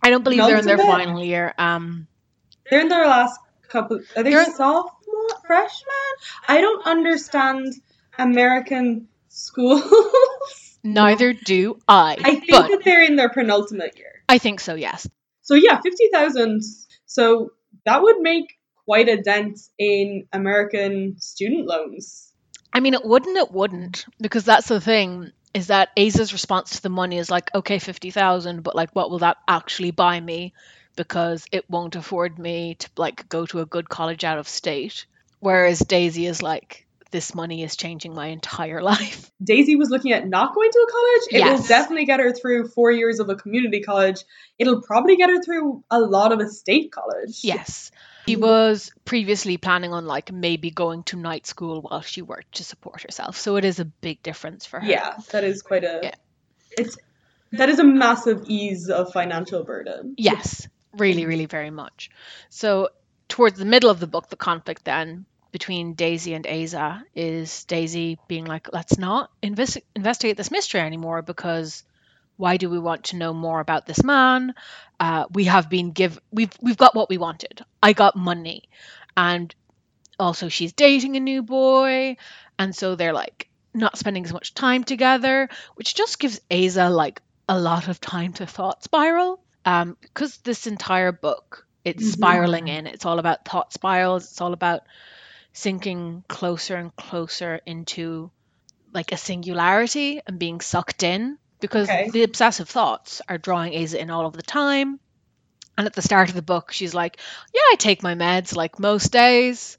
[0.00, 1.54] I don't believe they're in their final year.
[1.58, 2.06] Um,
[2.70, 3.38] They're in their last
[3.68, 4.00] couple.
[4.16, 6.12] Are they sophomore, freshman?
[6.46, 7.74] I don't understand
[8.16, 9.82] American schools.
[10.82, 12.16] neither do I.
[12.18, 14.22] I think but that they're in their penultimate year.
[14.28, 15.08] I think so, yes.
[15.42, 16.62] So yeah, fifty thousand.
[17.06, 17.52] So
[17.84, 22.32] that would make quite a dent in American student loans.
[22.72, 26.82] I mean, it wouldn't, it wouldn't, because that's the thing is that Aza's response to
[26.82, 30.52] the money is like, okay, 50,000, but like, what will that actually buy me?
[30.96, 35.06] Because it won't afford me to like go to a good college out of state.
[35.40, 39.30] Whereas Daisy is like, this money is changing my entire life.
[39.42, 41.22] Daisy was looking at not going to a college.
[41.30, 44.22] It will definitely get her through four years of a community college.
[44.58, 47.40] It'll probably get her through a lot of a state college.
[47.42, 47.90] Yes.
[48.26, 52.64] She was previously planning on like maybe going to night school while she worked to
[52.64, 53.38] support herself.
[53.38, 54.86] So it is a big difference for her.
[54.86, 56.00] Yeah, that is quite a.
[56.02, 56.14] Yeah.
[56.72, 56.98] It's
[57.52, 60.14] that is a massive ease of financial burden.
[60.18, 62.10] Yes, really, really, very much.
[62.50, 62.90] So,
[63.28, 65.24] towards the middle of the book, the conflict then
[65.58, 71.20] between Daisy and Aza is Daisy being like, let's not invest- investigate this mystery anymore
[71.20, 71.82] because
[72.36, 74.54] why do we want to know more about this man?
[75.00, 77.64] Uh, we have been give we've we've got what we wanted.
[77.82, 78.68] I got money,
[79.16, 79.52] and
[80.20, 82.16] also she's dating a new boy,
[82.56, 87.20] and so they're like not spending as much time together, which just gives Aza like
[87.48, 89.40] a lot of time to thought spiral.
[89.64, 92.12] Um, because this entire book it's Mhm.
[92.12, 92.86] spiraling in.
[92.86, 94.24] It's all about thought spirals.
[94.30, 94.82] It's all about
[95.58, 98.30] sinking closer and closer into
[98.94, 102.10] like a singularity and being sucked in because Okay.
[102.10, 105.00] the obsessive thoughts are drawing Aza in all of the time.
[105.76, 107.18] And at the start of the book, she's like,
[107.52, 109.78] "Yeah, I take my meds like most days."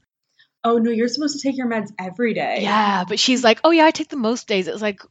[0.64, 2.60] Oh no, you're supposed to take your meds every day.
[2.62, 5.02] Yeah, but she's like, "Oh yeah, I take them most days." It's like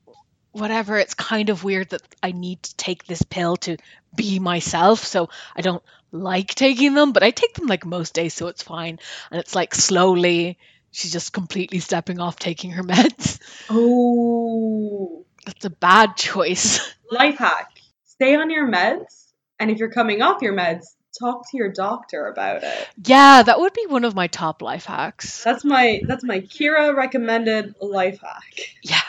[0.52, 0.98] whatever.
[0.98, 3.76] It's kind of weird that I need to take this pill to
[4.14, 8.34] be myself, so I don't like taking them, but I take them like most days,
[8.34, 8.98] so it's fine.
[9.30, 10.58] And it's like slowly
[10.90, 13.38] she's just completely stepping off taking her meds.
[13.70, 16.80] Oh, That's a bad choice.
[17.10, 17.70] life hack:
[18.06, 19.26] stay on your meds,
[19.58, 20.84] and if you're coming off your meds,
[21.18, 22.88] talk to your doctor about it.
[23.04, 25.42] yeah, that would be one of my top life hacks.
[25.44, 28.44] That's my that's my Kira recommended life hack.
[28.82, 29.00] Yeah.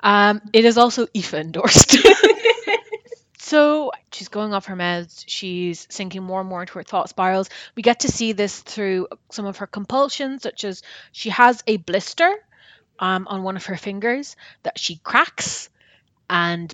[0.00, 1.96] Um, it is also Aoife endorsed.
[3.52, 5.24] so she's going off her meds.
[5.26, 7.50] She's sinking more and more into her thought spirals.
[7.76, 11.76] We get to see this through some of her compulsions, such as she has a
[11.76, 12.32] blister
[12.98, 15.68] um, on one of her fingers that she cracks,
[16.30, 16.72] and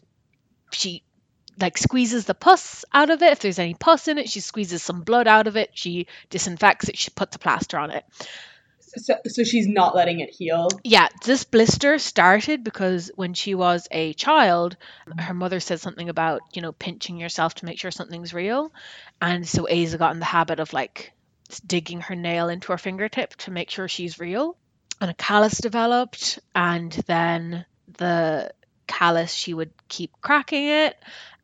[0.70, 1.02] she
[1.60, 3.32] like squeezes the pus out of it.
[3.32, 5.70] If there's any pus in it, she squeezes some blood out of it.
[5.74, 6.96] She disinfects it.
[6.96, 8.04] She puts a plaster on it.
[8.96, 10.68] So, so she's not letting it heal.
[10.84, 15.18] Yeah, this blister started because when she was a child, mm-hmm.
[15.18, 18.72] her mother said something about, you know, pinching yourself to make sure something's real.
[19.20, 21.12] And so Aza got in the habit of like
[21.66, 24.56] digging her nail into her fingertip to make sure she's real.
[25.00, 27.64] And a callus developed, and then
[27.98, 28.52] the
[28.88, 30.96] callus, she would keep cracking it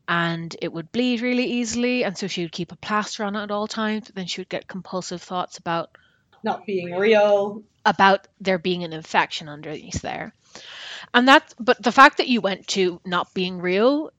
[0.07, 2.03] and it would bleed really easily.
[2.03, 4.41] And so she would keep a plaster on it at all times, but then she
[4.41, 5.97] would get compulsive thoughts about
[6.45, 7.63] Not being real.
[7.85, 10.33] about there being an infection underneath there.
[11.13, 14.11] And that's but the fact that you went to not being real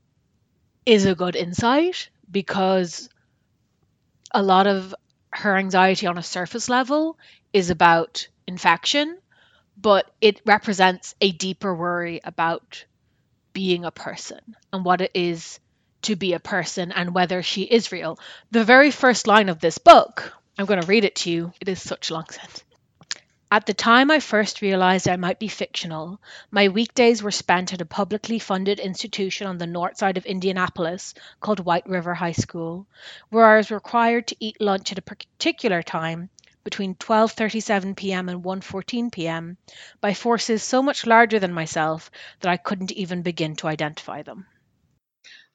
[0.84, 3.08] is a good insight because
[4.32, 4.94] a lot of
[5.30, 7.18] her anxiety on a surface level
[7.52, 9.18] is about infection,
[9.76, 12.84] but it represents a deeper worry about
[13.52, 14.40] being a person
[14.72, 15.60] and what it is
[16.02, 18.18] to be a person and whether she is real.
[18.50, 21.52] The very first line of this book, I'm going to read it to you.
[21.60, 22.64] It is such a long sentence.
[23.50, 27.80] At the time I first realized I might be fictional, my weekdays were spent at
[27.80, 32.86] a publicly funded institution on the north side of Indianapolis called White River High School,
[33.28, 36.30] where I was required to eat lunch at a particular time
[36.64, 38.28] between 12:37 p.m.
[38.28, 39.56] and 1:14 p.m.
[40.00, 44.46] by forces so much larger than myself that I couldn't even begin to identify them.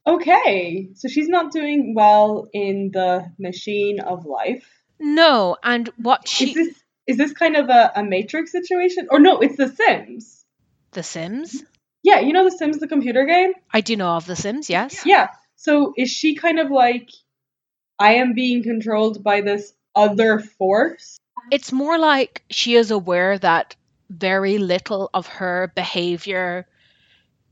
[0.07, 4.80] Okay, so she's not doing well in the machine of life.
[5.01, 9.07] No, and what she Is this is this kind of a, a Matrix situation?
[9.09, 10.45] Or no, it's The Sims.
[10.91, 11.63] The Sims?
[12.03, 13.53] Yeah, you know The Sims, the computer game?
[13.73, 15.05] I do know of The Sims, yes.
[15.05, 15.29] Yeah.
[15.55, 17.09] So is she kind of like
[17.99, 21.17] I am being controlled by this other force?
[21.49, 23.75] It's more like she is aware that
[24.09, 26.67] very little of her behavior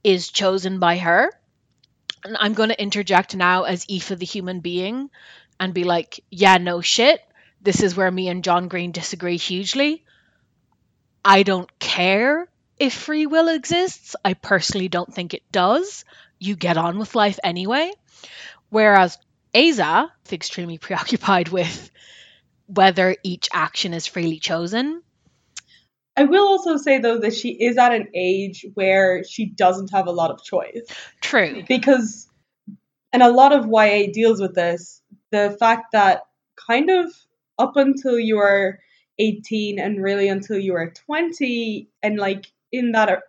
[0.03, 1.31] is chosen by her.
[2.23, 5.09] And I'm going to interject now as Aoife the human being
[5.59, 7.21] and be like, yeah, no shit.
[7.61, 10.03] This is where me and John Green disagree hugely.
[11.23, 12.47] I don't care
[12.79, 14.15] if free will exists.
[14.23, 16.05] I personally don't think it does.
[16.39, 17.91] You get on with life anyway.
[18.69, 19.17] Whereas
[19.53, 21.91] Aza is extremely preoccupied with
[22.67, 25.01] whether each action is freely chosen.
[26.15, 30.07] I will also say though that she is at an age where she doesn't have
[30.07, 30.81] a lot of choice.
[31.21, 31.63] True.
[31.67, 32.27] Because
[33.11, 36.23] and a lot of YA deals with this, the fact that
[36.67, 37.11] kind of
[37.59, 38.79] up until you are
[39.19, 43.19] 18 and really until you are 20 and like in that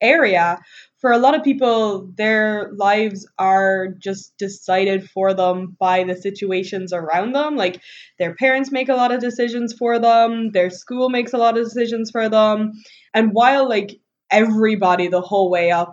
[0.00, 0.58] area
[1.00, 6.92] for a lot of people their lives are just decided for them by the situations
[6.92, 7.56] around them.
[7.56, 7.82] Like
[8.18, 11.64] their parents make a lot of decisions for them their school makes a lot of
[11.64, 12.72] decisions for them
[13.12, 15.92] and while like everybody the whole way up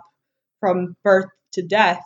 [0.60, 2.02] from birth to death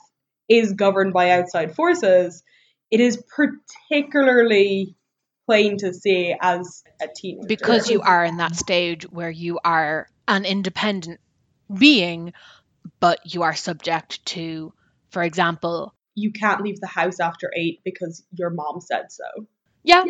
[0.49, 2.42] is governed by outside forces
[2.90, 4.96] it is particularly
[5.47, 10.09] plain to see as a teenager because you are in that stage where you are
[10.29, 11.21] an independent
[11.73, 12.33] being,
[13.01, 14.73] but you are subject to,
[15.11, 19.25] for example, you can't leave the house after eight because your mom said so.
[19.85, 20.03] yeah,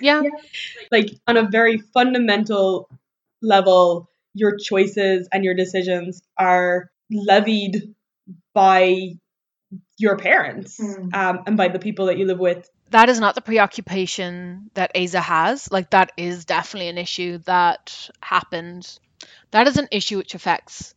[0.00, 0.22] yeah,
[0.92, 2.88] Like on a very fundamental
[3.42, 7.94] level, your choices and your decisions are levied
[8.54, 9.14] by
[9.96, 11.14] your parents Mm.
[11.14, 12.68] um, and by the people that you live with.
[12.90, 15.70] That is not the preoccupation that Aza has.
[15.70, 18.98] Like that is definitely an issue that happened.
[19.50, 20.94] That is an issue which affects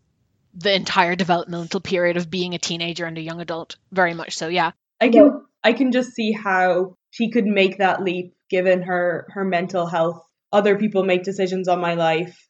[0.54, 3.78] the entire developmental period of being a teenager and a young adult.
[3.92, 4.72] Very much so, yeah.
[5.00, 9.44] I can I can just see how she could make that leap given her her
[9.44, 10.22] mental health.
[10.54, 12.48] Other people make decisions on my life.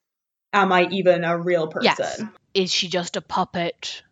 [0.53, 1.93] Am I even a real person?
[1.97, 2.23] Yes.
[2.53, 4.03] Is she just a puppet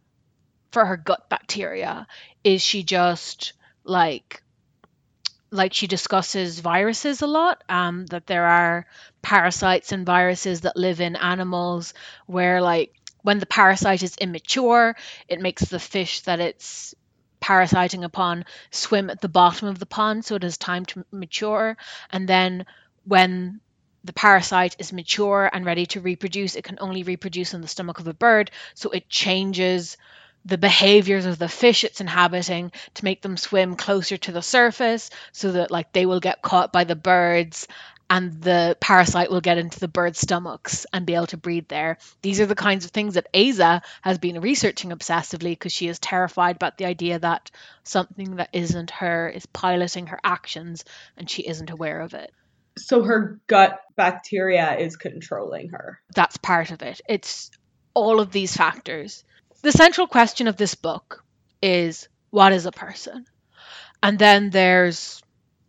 [0.71, 2.07] for her gut bacteria?
[2.43, 4.41] Is she just like
[5.51, 8.85] like she discusses viruses a lot um that there are
[9.21, 11.93] parasites and viruses that live in animals
[12.27, 14.95] where like when the parasite is immature
[15.27, 16.95] it makes the fish that it's
[17.39, 21.77] parasiting upon swim at the bottom of the pond so it has time to mature.
[22.11, 22.65] And then
[23.05, 23.61] when
[24.03, 27.99] the parasite is mature and ready to reproduce it can only reproduce in the stomach
[27.99, 29.97] of a bird so it changes
[30.45, 35.09] the behaviors of the fish it's inhabiting to make them swim closer to the surface
[35.31, 37.67] so that like they will get caught by the birds
[38.09, 41.99] and the parasite will get into the birds' stomachs and be able to breed there.
[42.23, 45.99] These are the kinds of things that Aza has been researching obsessively because she is
[45.99, 47.51] terrified about the idea that
[47.83, 50.85] something that isn't her is piloting her actions
[51.17, 52.33] and she isn't aware of it.
[52.79, 55.99] So her gut bacteria is controlling her.
[56.15, 57.01] That's part of it.
[57.07, 57.51] It's
[57.93, 59.23] all of these factors.
[59.61, 61.25] The central question of this book
[61.61, 63.25] is what is a person?
[64.01, 65.21] And then there's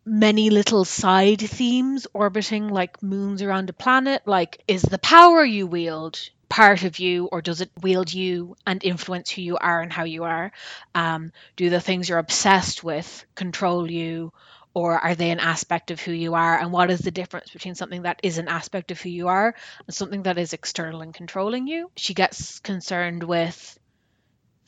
[0.04, 4.22] many little side themes orbiting like moons around a planet.
[4.26, 8.82] Like, is the power you wield part of you, or does it wield you and
[8.84, 10.52] influence who you are and how you are?
[10.94, 14.32] Um, do the things you're obsessed with control you,
[14.72, 17.74] or are they an aspect of who you are and what is the difference between
[17.74, 19.54] something that is an aspect of who you are
[19.86, 23.79] and something that is external and controlling you she gets concerned with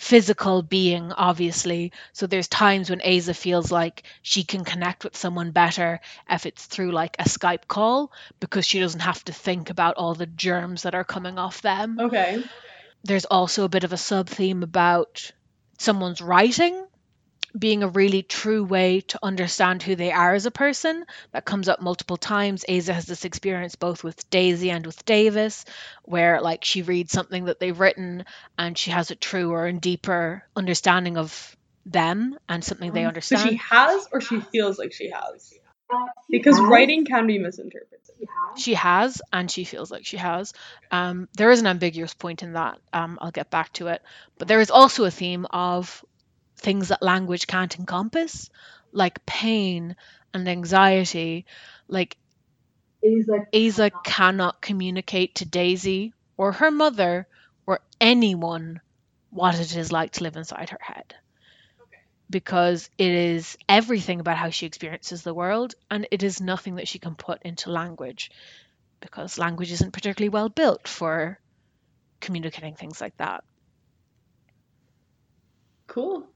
[0.02, 1.92] physical being obviously.
[2.12, 6.66] So there's times when Aza feels like she can connect with someone better if it's
[6.66, 8.10] through like a Skype call
[8.40, 12.00] because she doesn't have to think about all the germs that are coming off them.
[12.00, 12.42] Okay.
[13.04, 15.30] there's also a bit of a sub theme about
[15.78, 16.84] someone's writing
[17.58, 21.68] being a really true way to understand who they are as a person that comes
[21.68, 25.64] up multiple times Aza has this experience both with Daisy and with Davis
[26.04, 28.24] where like she reads something that they've written
[28.58, 33.50] and she has a truer and deeper understanding of them and something they So understand
[33.50, 35.52] she has or she feels like she has?
[36.30, 37.98] Because writing can be misinterpreted.
[38.56, 40.52] She has, and she feels like she has.
[40.90, 42.78] Um, there is an ambiguous point in that.
[42.92, 44.02] Um, I'll get back to it.
[44.38, 46.04] But there is also a theme of
[46.62, 48.48] things that language can't encompass,
[48.92, 49.96] like pain
[50.32, 51.44] and anxiety.
[51.88, 52.16] Like
[53.04, 57.26] Aza cannot communicate to Daisy or her mother
[57.66, 58.80] or anyone
[59.30, 61.14] what it is like to live inside her head.
[62.30, 66.88] Because it is everything about how she experiences the world, and it is nothing that
[66.88, 68.30] she can put into language
[69.00, 71.38] because language isn't particularly well built for
[72.20, 73.44] communicating things like that.
[75.88, 76.26] Cool.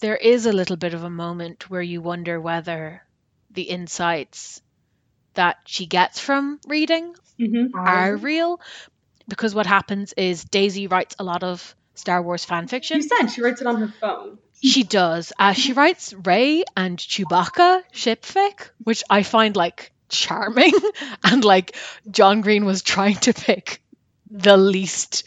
[0.00, 3.02] There is a little bit of a moment where you wonder whether
[3.50, 4.60] the insights
[5.34, 7.76] that she gets from reading Mm-hmm.
[7.76, 8.60] are real
[9.28, 12.98] because what happens is Daisy writes a lot of Star Wars fan fiction.
[12.98, 14.38] You said she writes it on her phone.
[14.62, 15.32] She does.
[15.38, 20.72] Uh, she writes Rey and Chewbacca shipfic, which I find like charming.
[21.24, 21.76] and like
[22.10, 23.82] John Green was trying to pick
[24.30, 25.24] the least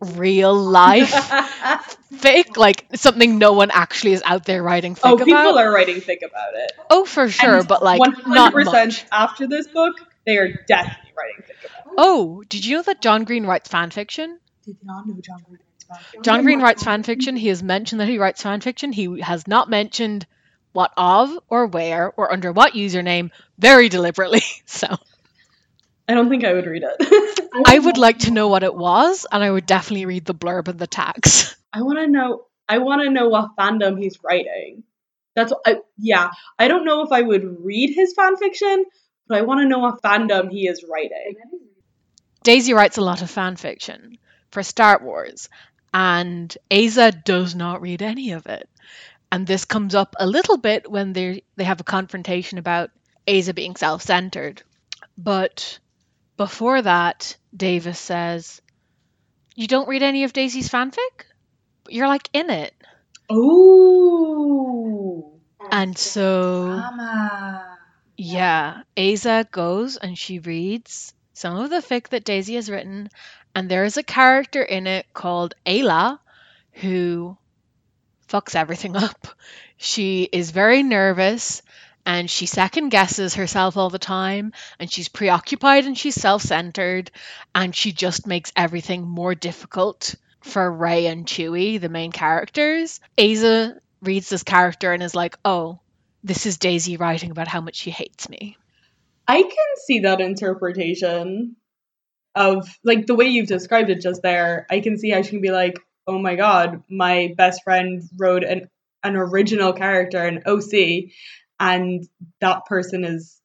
[0.00, 1.10] real life
[2.14, 6.00] fic, like something no one actually is out there writing fic oh, people are writing
[6.00, 6.72] thick about it.
[6.90, 9.04] oh, for sure, And but like not 100% much.
[9.12, 11.94] after this book, they are definitely writing thick about it.
[11.98, 14.38] Oh, did you know that John Green writes fan fiction?
[14.64, 16.22] Did not know John Green writes fan fiction.
[16.22, 17.36] John Green writes fan fiction.
[17.36, 18.92] He has mentioned that he writes fan fiction.
[18.92, 20.26] He has not mentioned
[20.72, 24.42] what of or where or under what username very deliberately.
[24.66, 24.88] So
[26.08, 27.50] I don't think I would read it.
[27.66, 30.68] I would like to know what it was, and I would definitely read the blurb
[30.68, 31.56] and the tags.
[31.72, 32.46] I want to know.
[32.68, 34.84] I want to know what fandom he's writing.
[35.34, 36.30] That's I, yeah.
[36.58, 38.84] I don't know if I would read his fan fiction,
[39.26, 41.34] but I want to know what fandom he is writing.
[42.42, 44.18] Daisy writes a lot of fan fiction
[44.50, 45.48] for Star Wars,
[45.92, 48.68] and Aza does not read any of it.
[49.32, 52.90] And this comes up a little bit when they they have a confrontation about
[53.26, 54.62] Aza being self-centered.
[55.16, 55.78] But
[56.36, 58.60] before that, Davis says,
[59.54, 61.26] "You don't read any of Daisy's fanfic?
[61.88, 62.74] You're like in it."
[63.30, 67.78] Oh, And so drama.
[68.16, 73.08] Yeah, Aza goes and she reads some of the fic that Daisy has written,
[73.54, 76.18] and there is a character in it called Ayla
[76.72, 77.36] who
[78.28, 79.26] fucks everything up.
[79.76, 81.62] She is very nervous
[82.06, 87.10] and she second guesses herself all the time, and she's preoccupied and she's self centered,
[87.54, 93.00] and she just makes everything more difficult for Rey and Chewie, the main characters.
[93.16, 95.80] Aza reads this character and is like, oh,
[96.22, 98.56] this is Daisy writing about how much she hates me.
[99.26, 101.56] I can see that interpretation
[102.34, 104.66] of like the way you've described it just there.
[104.70, 108.44] I can see how she can be like, "Oh my god, my best friend wrote
[108.44, 108.68] an
[109.02, 111.10] an original character an OC,
[111.64, 112.06] and
[112.40, 113.40] that person is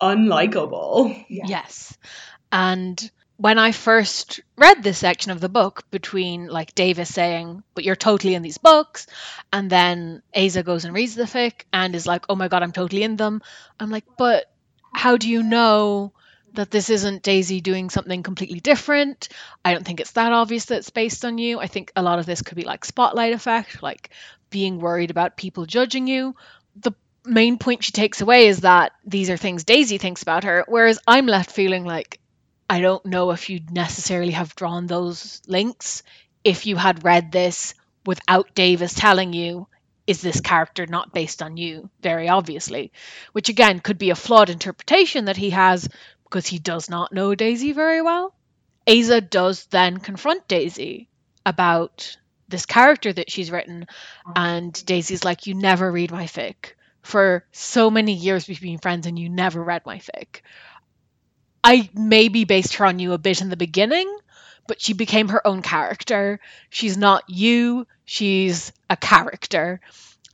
[0.00, 1.96] unlikable." Yes.
[2.50, 7.84] And when I first read this section of the book between like Davis saying, but
[7.84, 9.06] you're totally in these books,
[9.52, 12.72] and then Aza goes and reads the fic and is like, oh my god, I'm
[12.72, 13.42] totally in them.
[13.80, 14.52] I'm like, but
[14.92, 16.12] how do you know
[16.54, 19.28] that this isn't Daisy doing something completely different?
[19.64, 21.58] I don't think it's that obvious that it's based on you.
[21.58, 24.10] I think a lot of this could be like spotlight effect, like
[24.50, 26.36] being worried about people judging you.
[26.76, 26.92] The
[27.24, 30.98] main point she takes away is that these are things Daisy thinks about her, whereas
[31.06, 32.20] I'm left feeling like
[32.68, 36.02] I don't know if you'd necessarily have drawn those links
[36.44, 39.68] if you had read this without Davis telling you,
[40.06, 41.88] is this character not based on you?
[42.00, 42.92] Very obviously.
[43.32, 45.88] Which again could be a flawed interpretation that he has
[46.24, 48.34] because he does not know Daisy very well.
[48.86, 51.08] Aza does then confront Daisy
[51.46, 52.16] about
[52.48, 53.86] this character that she's written,
[54.26, 54.32] mm-hmm.
[54.36, 56.72] and Daisy's like, You never read my fic.
[57.02, 60.40] For so many years we've been friends and you never read my fic.
[61.64, 64.12] I maybe based her on you a bit in the beginning,
[64.66, 66.40] but she became her own character.
[66.70, 69.80] She's not you, she's a character.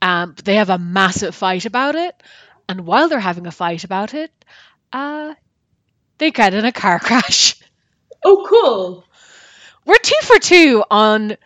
[0.01, 2.15] Um, they have a massive fight about it,
[2.69, 4.31] and while they're having a fight about it,
[4.93, 5.35] uh,
[6.19, 7.57] they get in a car crash.
[8.25, 9.05] Oh, cool.
[9.85, 11.37] We're two for two on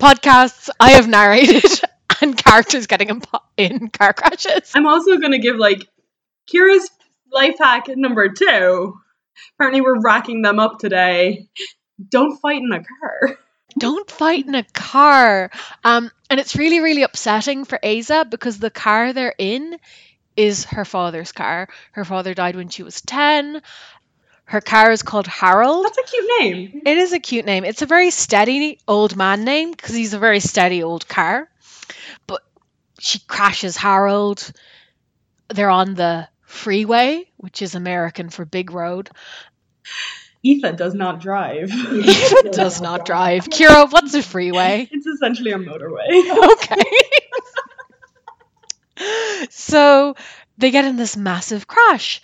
[0.00, 1.64] podcasts I have narrated
[2.20, 4.72] and characters getting in, po- in car crashes.
[4.74, 5.88] I'm also going to give like
[6.52, 6.90] Kira's
[7.32, 8.94] life hack number two.
[9.54, 11.48] Apparently, we're racking them up today.
[12.08, 13.38] Don't fight in a car.
[13.78, 15.50] Don't fight in a car.
[15.84, 19.78] Um, and it's really, really upsetting for Aza because the car they're in
[20.36, 21.68] is her father's car.
[21.92, 23.62] Her father died when she was 10.
[24.44, 25.86] Her car is called Harold.
[25.86, 26.82] That's a cute name.
[26.84, 27.64] It is a cute name.
[27.64, 31.48] It's a very steady old man name because he's a very steady old car.
[33.02, 34.52] She crashes Harold.
[35.48, 39.10] They're on the freeway, which is American for big road.
[40.46, 41.70] Etha does not drive.
[41.72, 43.48] It does not drive.
[43.48, 44.88] Kira, what's a freeway?
[44.88, 46.06] It's essentially a motorway.
[49.02, 49.48] Okay.
[49.50, 50.14] so
[50.58, 52.22] they get in this massive crash.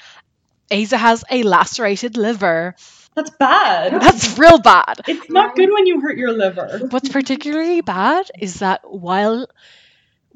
[0.71, 2.77] Aza has a lacerated liver.
[3.17, 4.01] That's bad.
[4.01, 5.01] That's real bad.
[5.09, 6.83] It's not good when you hurt your liver.
[6.91, 9.49] What's particularly bad is that while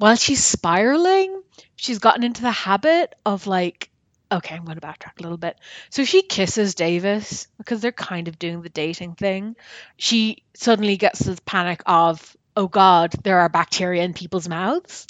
[0.03, 1.41] while she's spiraling,
[1.77, 3.89] she's gotten into the habit of like
[4.29, 5.57] okay, I'm going to backtrack a little bit.
[5.91, 9.55] So she kisses Davis because they're kind of doing the dating thing.
[9.95, 15.07] She suddenly gets this panic of, oh God, there are bacteria in people's mouths.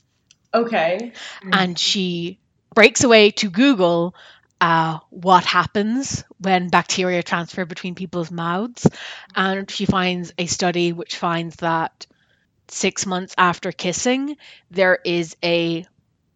[0.53, 1.13] Okay.
[1.51, 2.37] And she
[2.75, 4.13] breaks away to Google
[4.61, 8.85] uh, what happens when bacteria transfer between people's mouths.
[9.33, 12.05] And she finds a study which finds that
[12.73, 14.37] six months after kissing,
[14.71, 15.85] there is a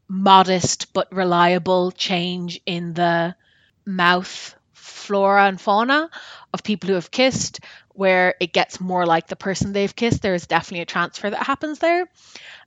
[0.08, 3.36] modest but reliable change in the
[3.86, 6.10] mouth flora and fauna
[6.54, 7.60] of people who have kissed,
[7.90, 10.22] where it gets more like the person they've kissed.
[10.22, 12.08] There is definitely a transfer that happens there.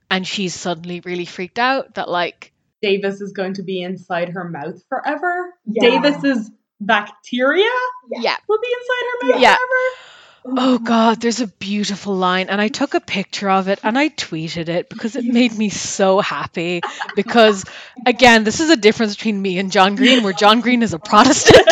[0.09, 2.51] And she's suddenly really freaked out that, like,
[2.81, 5.53] Davis is going to be inside her mouth forever.
[5.65, 6.01] Yeah.
[6.01, 7.69] Davis's bacteria
[8.11, 8.35] yeah.
[8.49, 9.55] will be inside her mouth Yeah.
[9.55, 9.97] forever.
[10.43, 14.09] Oh God, there's a beautiful line, and I took a picture of it and I
[14.09, 16.81] tweeted it because it made me so happy.
[17.15, 17.63] Because
[18.07, 20.99] again, this is a difference between me and John Green, where John Green is a
[20.99, 21.69] Protestant,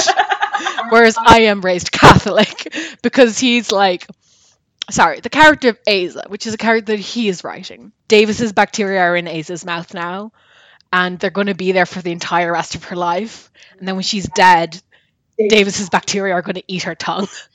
[0.89, 2.73] whereas I am raised Catholic.
[3.01, 4.05] Because he's like,
[4.91, 7.91] sorry, the character of Aza, which is a character that he is writing.
[8.09, 10.31] Davis's bacteria are in Aza's mouth now,
[10.93, 13.51] and they're going to be there for the entire rest of her life.
[13.79, 14.81] And then when she's dead,
[15.49, 17.27] Davis's bacteria are going to eat her tongue.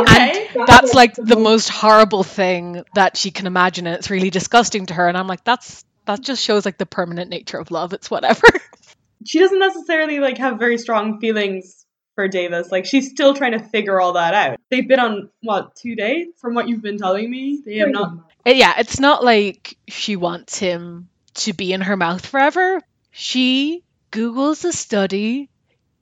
[0.00, 0.48] Okay.
[0.66, 4.94] That's like the most horrible thing that she can imagine, and it's really disgusting to
[4.94, 5.08] her.
[5.08, 7.92] And I'm like, that's that just shows like the permanent nature of love.
[7.92, 8.46] It's whatever.
[9.24, 11.84] she doesn't necessarily like have very strong feelings
[12.14, 12.70] for Davis.
[12.70, 14.58] Like she's still trying to figure all that out.
[14.70, 17.62] They've been on what two dates, from what you've been telling me.
[17.64, 18.30] They have not.
[18.46, 22.80] Uh, yeah, it's not like she wants him to be in her mouth forever.
[23.10, 23.82] She
[24.14, 25.50] Googles a study,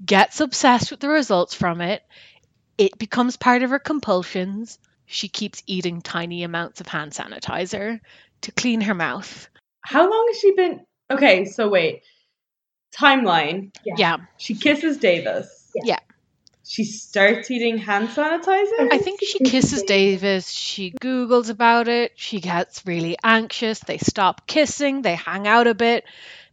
[0.04, 2.02] gets obsessed with the results from it.
[2.82, 4.76] It becomes part of her compulsions.
[5.06, 8.00] She keeps eating tiny amounts of hand sanitizer
[8.40, 9.48] to clean her mouth.
[9.82, 10.80] How long has she been?
[11.08, 12.02] Okay, so wait.
[12.92, 13.70] Timeline.
[13.84, 14.16] Yeah.
[14.36, 15.70] She kisses Davis.
[15.76, 16.00] Yeah.
[16.64, 18.88] She starts eating hand sanitizer.
[18.90, 20.50] I think she kisses Davis.
[20.50, 22.10] She Googles about it.
[22.16, 23.78] She gets really anxious.
[23.78, 25.02] They stop kissing.
[25.02, 26.04] They hang out a bit.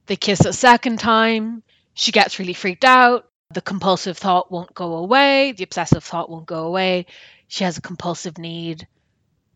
[0.05, 1.63] They kiss a second time.
[1.95, 3.28] She gets really freaked out.
[3.51, 5.53] The compulsive thought won't go away.
[5.53, 7.07] The obsessive thought won't go away.
[7.47, 8.87] She has a compulsive need.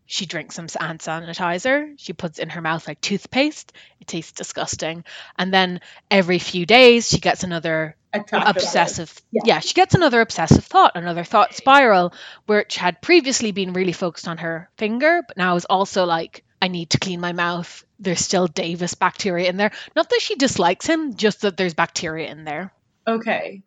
[0.06, 1.94] She drinks some hand sanitizer.
[1.96, 3.72] She puts it in her mouth like toothpaste.
[4.00, 5.04] It tastes disgusting.
[5.38, 5.80] And then
[6.10, 9.42] every few days, she gets another obsessive Yeah.
[9.44, 9.58] yeah.
[9.60, 12.14] she gets another obsessive thought another thought spiral
[12.46, 16.68] which had previously been really focused on her finger but now is also like i
[16.68, 20.86] need to clean my mouth there's still davis bacteria in there not that she dislikes
[20.86, 22.72] him just that there's bacteria in there
[23.04, 23.62] Okay.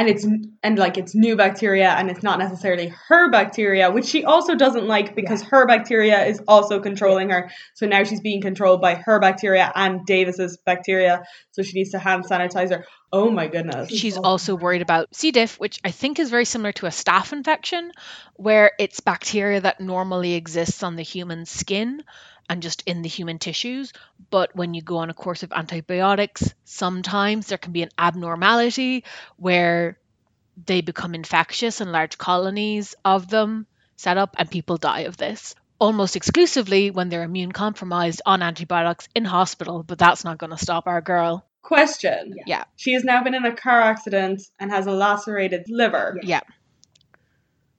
[0.00, 0.26] And it's
[0.62, 4.86] and like it's new bacteria and it's not necessarily her bacteria, which she also doesn't
[4.86, 7.50] like because her bacteria is also controlling her.
[7.74, 11.24] So now she's being controlled by her bacteria and Davis's bacteria.
[11.50, 12.84] So she needs to hand sanitizer.
[13.12, 13.90] Oh my goodness.
[13.90, 17.32] she's also worried about c diff which i think is very similar to a staph
[17.32, 17.90] infection
[18.36, 22.04] where it's bacteria that normally exists on the human skin
[22.50, 23.92] and just in the human tissues.
[24.28, 29.04] But when you go on a course of antibiotics, sometimes there can be an abnormality
[29.36, 29.98] where
[30.66, 35.54] they become infectious and large colonies of them set up, and people die of this.
[35.78, 40.58] Almost exclusively when they're immune compromised on antibiotics in hospital, but that's not going to
[40.58, 41.46] stop our girl.
[41.62, 42.34] Question.
[42.46, 42.64] Yeah.
[42.76, 46.18] She has now been in a car accident and has a lacerated liver.
[46.22, 46.40] Yeah.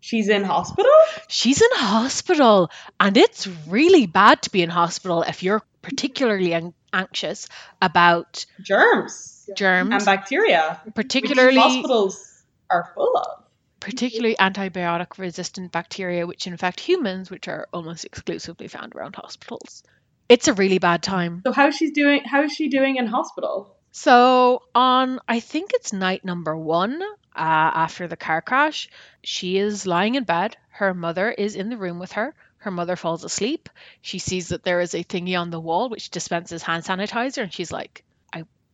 [0.01, 0.91] She's in hospital?
[1.29, 6.73] She's in hospital, and it's really bad to be in hospital if you're particularly an-
[6.91, 7.47] anxious
[7.81, 13.43] about Germs germs, and bacteria, which particularly hospitals are full of.
[13.79, 19.83] particularly antibiotic resistant bacteria which infect humans, which are almost exclusively found around hospitals.
[20.29, 21.41] It's a really bad time.
[21.45, 22.23] So how's she's doing?
[22.25, 23.75] How is she doing in hospital?
[23.91, 27.01] So, on I think it's night number one
[27.35, 28.89] uh, after the car crash,
[29.23, 30.57] she is lying in bed.
[30.69, 32.33] Her mother is in the room with her.
[32.57, 33.69] Her mother falls asleep.
[34.01, 37.53] She sees that there is a thingy on the wall which dispenses hand sanitizer, and
[37.53, 38.03] she's like,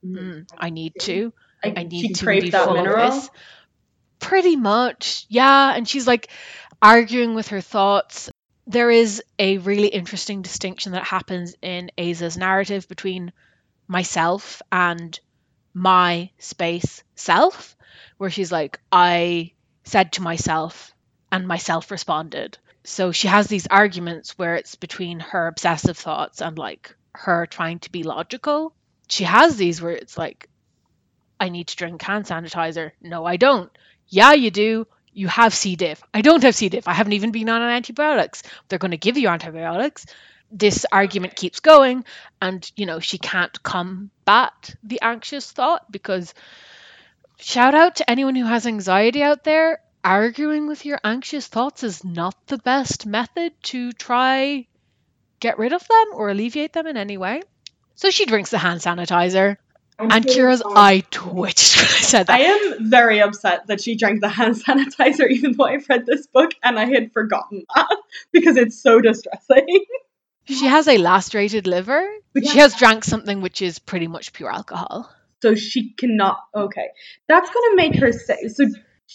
[0.06, 1.34] mm, I need to.
[1.64, 3.04] I, I need to be that full mineral.
[3.04, 3.30] of this.
[4.20, 5.76] Pretty much, yeah.
[5.76, 6.30] And she's like
[6.82, 8.30] arguing with her thoughts.
[8.66, 13.32] There is a really interesting distinction that happens in Aza's narrative between
[13.88, 15.18] myself and
[15.78, 17.78] my space self,
[18.18, 19.52] where she's like, I
[19.84, 20.92] said to myself,
[21.32, 22.58] and myself responded.
[22.84, 27.80] So she has these arguments where it's between her obsessive thoughts and like her trying
[27.80, 28.74] to be logical.
[29.08, 30.50] She has these where it's like,
[31.40, 32.92] I need to drink hand sanitizer.
[33.00, 33.70] No, I don't.
[34.08, 34.88] Yeah, you do.
[35.14, 35.76] You have C.
[35.76, 36.02] diff.
[36.14, 36.70] I don't have C.
[36.70, 36.88] diff.
[36.88, 38.42] I haven't even been on antibiotics.
[38.68, 40.08] They're going to give you antibiotics.
[40.52, 42.06] This argument keeps going,
[42.42, 46.34] and you know, she can't combat the anxious thought because
[47.38, 49.80] shout out to anyone who has anxiety out there.
[50.04, 54.68] Arguing with your anxious thoughts is not the best method to try
[55.40, 57.42] get rid of them or alleviate them in any way.
[57.96, 59.58] So she drinks the hand sanitizer,
[60.00, 62.40] and Kira's eye twitched when I said that.
[62.40, 66.28] I am very upset that she drank the hand sanitizer, even though I've read this
[66.28, 67.98] book and I had forgotten that
[68.32, 69.86] because it's so distressing.
[70.48, 72.08] She has a lacerated liver.
[72.42, 75.10] She has drank something which is pretty much pure alcohol.
[75.42, 76.40] So she cannot.
[76.56, 76.88] Okay,
[77.28, 78.40] that's gonna make her sick.
[78.54, 78.66] So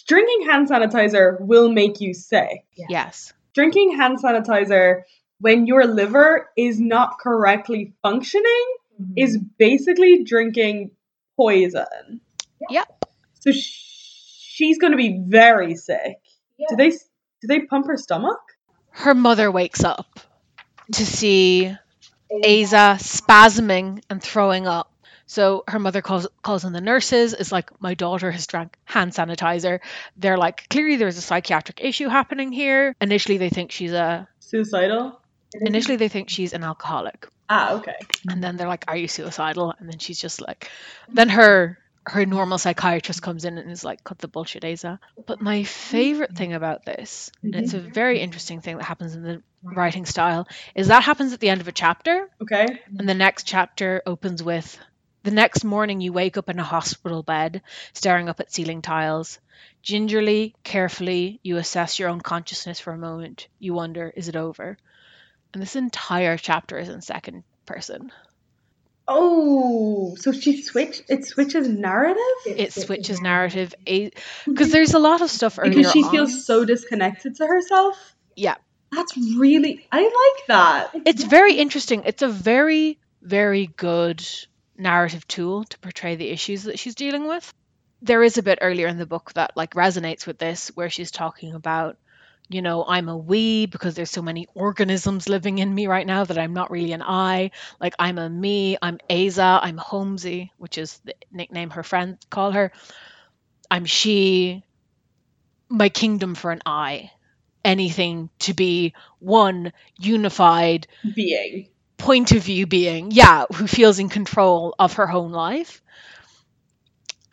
[0.07, 2.65] drinking hand sanitizer will make you sick.
[2.75, 3.33] Yes.
[3.53, 5.03] Drinking hand sanitizer
[5.39, 8.65] when your liver is not correctly functioning
[9.01, 9.13] mm-hmm.
[9.17, 10.91] is basically drinking
[11.35, 12.21] poison.
[12.69, 13.05] Yep.
[13.39, 16.17] So sh- she's going to be very sick.
[16.69, 18.39] Do they do they pump her stomach?
[18.91, 20.19] Her mother wakes up
[20.93, 21.75] to see
[22.31, 24.89] Aza spasming and throwing up.
[25.25, 29.13] So her mother calls calls in the nurses, is like, My daughter has drank hand
[29.13, 29.79] sanitizer.
[30.17, 32.95] They're like, clearly there's a psychiatric issue happening here.
[33.01, 35.19] Initially they think she's a Suicidal?
[35.61, 37.27] initially they think she's an alcoholic.
[37.49, 37.95] Ah, okay.
[38.27, 40.71] and then they're like are you suicidal and then she's just like
[41.09, 44.97] then her her normal psychiatrist comes in and is like cut the bullshit Aza.
[45.27, 49.21] but my favorite thing about this and it's a very interesting thing that happens in
[49.23, 52.29] the writing style is that happens at the end of a chapter.
[52.41, 52.67] Okay.
[52.97, 54.77] and the next chapter opens with
[55.23, 57.61] the next morning you wake up in a hospital bed
[57.93, 59.39] staring up at ceiling tiles.
[59.81, 63.47] Gingerly carefully you assess your own consciousness for a moment.
[63.59, 64.77] You wonder is it over?
[65.53, 68.11] And this entire chapter is in second person.
[69.07, 71.03] Oh, so she switched.
[71.09, 72.21] It switches narrative?
[72.45, 73.75] It switches narrative.
[74.45, 76.11] because there's a lot of stuff earlier because she on.
[76.11, 78.15] feels so disconnected to herself.
[78.35, 78.55] yeah
[78.95, 79.87] That's really.
[79.91, 80.91] I like that.
[81.05, 84.25] it's very interesting it's a very very good
[84.77, 87.53] narrative tool to portray the issues that she's dealing with
[88.01, 91.11] there is a bit earlier in the book that like resonates with this where she's
[91.11, 91.97] talking about
[92.49, 96.23] you know i'm a we because there's so many organisms living in me right now
[96.25, 100.77] that i'm not really an i like i'm a me i'm aza i'm holmesy which
[100.77, 102.71] is the nickname her friends call her
[103.71, 104.63] i'm she
[105.69, 107.09] my kingdom for an i
[107.63, 111.69] anything to be one unified Being.
[111.97, 115.81] point of view being, yeah, who feels in control of her own life.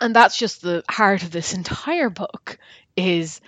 [0.01, 2.59] And that's just the heart of this entire book
[2.97, 3.41] is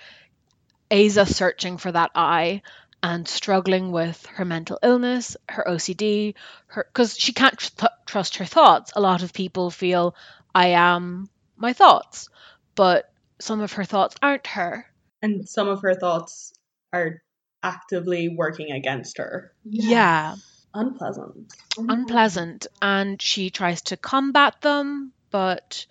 [0.91, 2.61] Aza searching for that I
[3.01, 6.35] and struggling with her mental illness, her OCD,
[6.67, 8.93] her because she can't tr- trust her thoughts.
[8.95, 10.15] A lot of people feel
[10.55, 12.29] I am my thoughts,
[12.75, 14.85] but some of her thoughts aren't her.
[15.21, 16.53] And some of her thoughts
[16.93, 17.21] are
[17.61, 19.51] actively working against her.
[19.63, 20.35] yeah.
[20.75, 21.53] Unpleasant.
[21.77, 25.85] unpleasant and she tries to combat them, but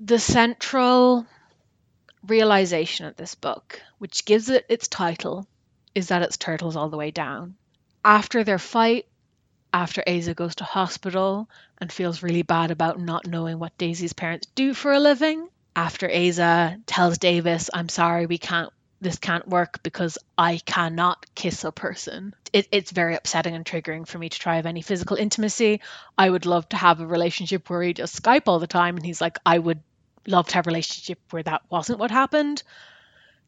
[0.00, 1.26] the central
[2.26, 5.46] realization of this book, which gives it its title,
[5.94, 7.54] is that it's turtles all the way down.
[8.02, 9.06] After their fight,
[9.74, 11.48] after Aza goes to hospital
[11.78, 16.08] and feels really bad about not knowing what Daisy's parents do for a living, after
[16.08, 18.72] Aza tells Davis, I'm sorry, we can't
[19.04, 22.34] this can't work because I cannot kiss a person.
[22.52, 25.80] It, it's very upsetting and triggering for me to try have any physical intimacy.
[26.18, 29.06] I would love to have a relationship where we just Skype all the time, and
[29.06, 29.80] he's like, I would
[30.26, 32.62] love to have a relationship where that wasn't what happened.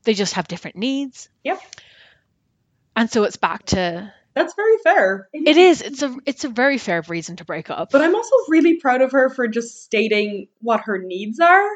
[0.04, 1.28] They just have different needs.
[1.42, 1.60] Yep.
[2.94, 5.28] And so it's back to That's very fair.
[5.32, 5.82] It is.
[5.82, 7.90] It's a it's a very fair reason to break up.
[7.90, 11.68] But I'm also really proud of her for just stating what her needs are,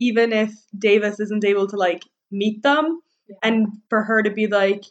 [0.00, 3.00] even if Davis isn't able to like meet them.
[3.30, 3.36] Yeah.
[3.42, 4.84] And for her to be like,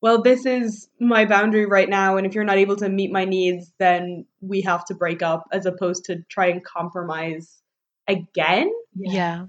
[0.00, 3.24] well, this is my boundary right now, and if you're not able to meet my
[3.24, 7.62] needs, then we have to break up, as opposed to try and compromise
[8.08, 8.72] again.
[8.96, 9.46] yeah.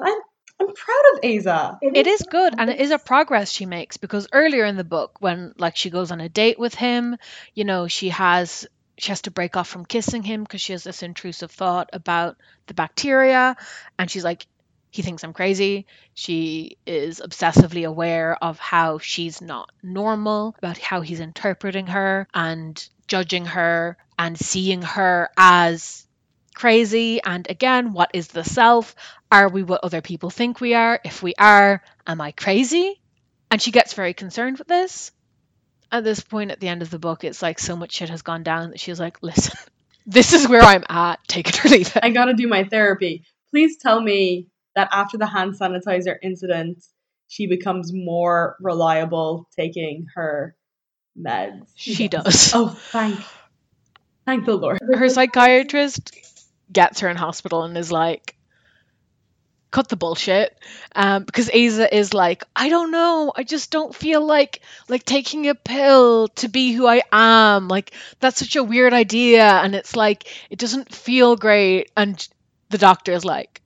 [0.00, 0.18] I'm,
[0.58, 1.78] I'm proud of Aza.
[1.82, 5.16] It is good and it is a progress she makes because earlier in the book
[5.20, 7.16] when like she goes on a date with him,
[7.54, 8.66] you know, she has
[8.98, 12.36] she has to break off from kissing him because she has this intrusive thought about
[12.66, 13.56] the bacteria
[13.98, 14.46] and she's like
[14.92, 15.86] he thinks I'm crazy.
[16.12, 22.88] She is obsessively aware of how she's not normal, about how he's interpreting her and
[23.08, 26.06] judging her and seeing her as
[26.54, 27.22] crazy.
[27.22, 28.94] And again, what is the self?
[29.30, 31.00] Are we what other people think we are?
[31.02, 33.00] If we are, am I crazy?
[33.50, 35.10] And she gets very concerned with this.
[35.90, 38.20] At this point at the end of the book, it's like so much shit has
[38.20, 39.58] gone down that she's like, listen,
[40.06, 41.26] this is where I'm at.
[41.28, 42.04] Take it or leave it.
[42.04, 43.24] I gotta do my therapy.
[43.50, 46.82] Please tell me that after the hand sanitizer incident,
[47.28, 50.54] she becomes more reliable taking her
[51.18, 51.66] meds.
[51.74, 52.52] She does.
[52.54, 53.18] Oh, thank,
[54.26, 54.78] thank the Lord.
[54.82, 56.12] Her psychiatrist
[56.70, 58.36] gets her in hospital and is like,
[59.72, 60.56] cut the bullshit
[60.94, 65.48] um, because Aza is like I don't know I just don't feel like like taking
[65.48, 69.96] a pill to be who I am like that's such a weird idea and it's
[69.96, 72.28] like it doesn't feel great and
[72.68, 73.61] the doctor is like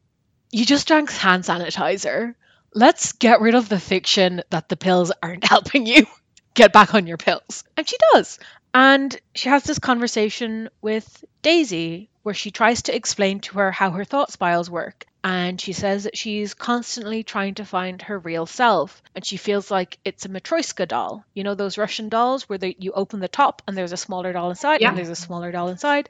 [0.50, 2.34] you just drank hand sanitizer.
[2.74, 6.06] Let's get rid of the fiction that the pills aren't helping you
[6.54, 7.64] get back on your pills.
[7.76, 8.38] And she does.
[8.74, 13.90] And she has this conversation with Daisy where she tries to explain to her how
[13.92, 15.06] her thought spirals work.
[15.24, 19.02] And she says that she's constantly trying to find her real self.
[19.14, 21.24] And she feels like it's a matryoshka doll.
[21.34, 24.32] You know those russian dolls where they, you open the top and there's a smaller
[24.32, 24.90] doll inside Yeah.
[24.90, 26.08] and there's a smaller doll inside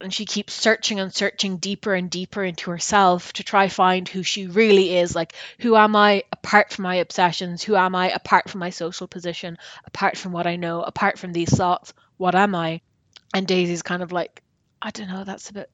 [0.00, 4.22] and she keeps searching and searching deeper and deeper into herself to try find who
[4.22, 5.14] she really is.
[5.14, 7.62] Like who am i apart from my obsessions?
[7.62, 9.58] Who am i apart from my social position?
[9.86, 10.82] Apart from what i know?
[10.82, 11.92] Apart from these thoughts?
[12.16, 12.80] What am i?
[13.34, 14.42] And daisy's kind of like
[14.80, 15.70] i don't know that's a bit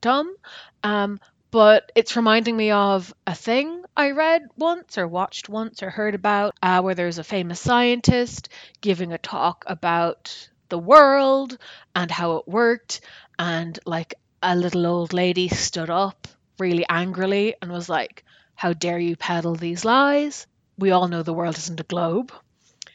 [0.00, 0.34] dumb.
[0.82, 5.90] Um but it's reminding me of a thing I read once or watched once or
[5.90, 8.48] heard about uh, where there's a famous scientist
[8.80, 11.50] giving a talk about the world
[11.94, 13.00] and how it worked
[13.38, 16.26] and like a little old lady stood up
[16.58, 18.24] really angrily and was like
[18.62, 20.46] how dare you peddle these lies
[20.84, 22.32] we all know the world isn't a globe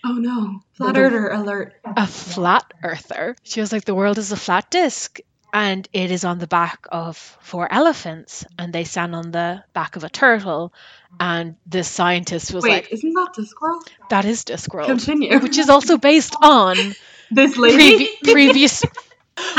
[0.09, 1.73] Oh no, flat The- earther alert.
[2.03, 3.35] a flat earther.
[3.43, 5.19] She was like, the world is a flat disc.
[5.51, 7.17] And it is on the back of
[7.51, 10.71] four elephants, and they stand on the back of a turtle.
[11.19, 13.83] And this scientist was Wait, like, isn't that Discworld?
[14.09, 14.85] that is Discworld.
[14.85, 15.37] Continue.
[15.39, 16.93] Which is also based on
[17.31, 18.07] this lady.
[18.23, 18.83] previ- previous,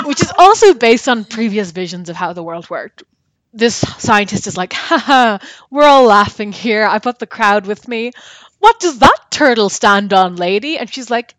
[0.04, 3.02] which is also based on previous visions of how the world worked.
[3.52, 5.38] This scientist is like, haha,
[5.70, 6.84] we're all laughing here.
[6.84, 8.12] I've got the crowd with me.
[8.60, 10.78] What does that turtle stand on, lady?
[10.78, 11.34] And she's like,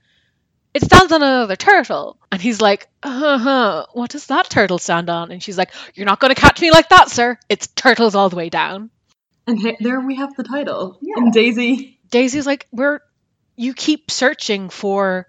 [0.73, 2.17] it stands on another turtle.
[2.31, 5.31] And he's like, uh huh, what does that turtle stand on?
[5.31, 7.37] And she's like, you're not going to catch me like that, sir.
[7.47, 8.89] It's turtles all the way down.
[9.47, 10.97] and he- there we have the title.
[11.01, 11.15] Yeah.
[11.17, 11.99] And Daisy.
[12.09, 12.99] Daisy's like, we're
[13.55, 15.27] you keep searching for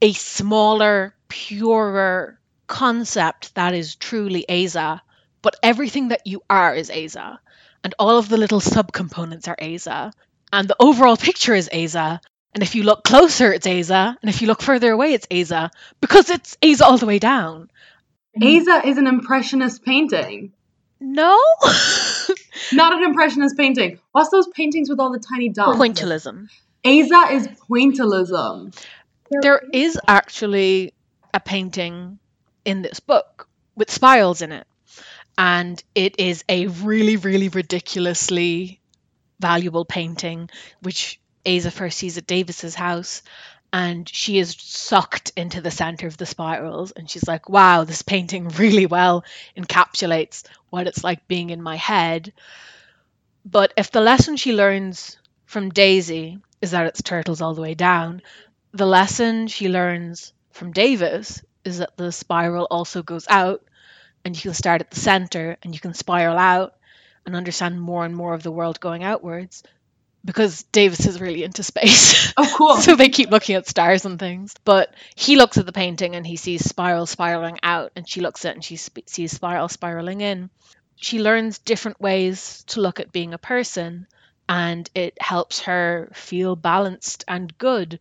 [0.00, 5.00] a smaller, purer concept that is truly Aza,
[5.42, 7.38] but everything that you are is Aza,
[7.84, 10.12] and all of the little subcomponents are Aza,
[10.52, 12.20] and the overall picture is Aza.
[12.54, 15.70] And if you look closer, it's Aza, and if you look further away, it's Aza,
[16.00, 17.70] because it's Aza all the way down.
[18.40, 20.52] Aza is an impressionist painting.
[20.98, 21.38] No,
[22.72, 24.00] Not an impressionist painting.
[24.12, 25.78] What's those paintings with all the tiny dots?
[25.78, 26.48] pointillism.
[26.84, 28.74] Aza is pointillism.
[29.30, 30.94] There is actually
[31.32, 32.18] a painting
[32.64, 34.66] in this book with spirals in it.
[35.38, 38.80] And it is a really, really ridiculously
[39.38, 40.48] valuable painting,
[40.80, 43.22] which Aza first sees at Davis's house.
[43.72, 46.92] And she is sucked into the center of the spirals.
[46.92, 49.24] And she's like, wow, this painting really well
[49.56, 52.32] encapsulates what it's like being in my head.
[53.44, 55.16] But if the lesson she learns
[55.46, 58.22] from Daisy is that it's turtles all the way down,
[58.76, 63.64] the lesson she learns from Davis is that the spiral also goes out
[64.24, 66.74] and you can start at the center and you can spiral out
[67.24, 69.62] and understand more and more of the world going outwards
[70.24, 72.32] because Davis is really into space.
[72.38, 72.76] Oh, cool.
[72.82, 74.54] so they keep looking at stars and things.
[74.64, 78.44] But he looks at the painting and he sees spiral spiraling out and she looks
[78.44, 80.50] at it and she sp- sees spiral spiraling in.
[80.96, 84.06] She learns different ways to look at being a person
[84.48, 88.00] and it helps her feel balanced and good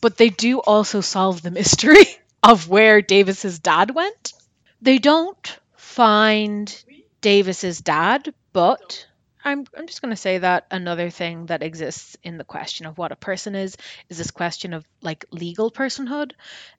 [0.00, 2.04] But they do also solve the mystery
[2.42, 4.32] of where Davis's dad went.
[4.80, 6.84] They don't find
[7.20, 9.06] Davis's dad, but
[9.44, 12.98] I'm I'm just going to say that another thing that exists in the question of
[12.98, 13.76] what a person is
[14.08, 16.32] is this question of like legal personhood,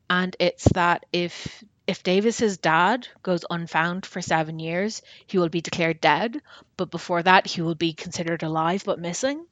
[0.10, 5.62] and it's that if if Davis's dad goes unfound for seven years, he will be
[5.62, 6.42] declared dead,
[6.78, 9.46] but before that he will be considered alive but missing,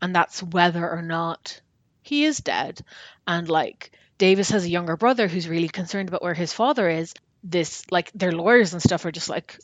[0.00, 1.60] and that's whether or not
[2.04, 2.80] he is dead,
[3.26, 7.14] and like Davis has a younger brother who's really concerned about where his father is.
[7.42, 9.58] This like their lawyers and stuff are just like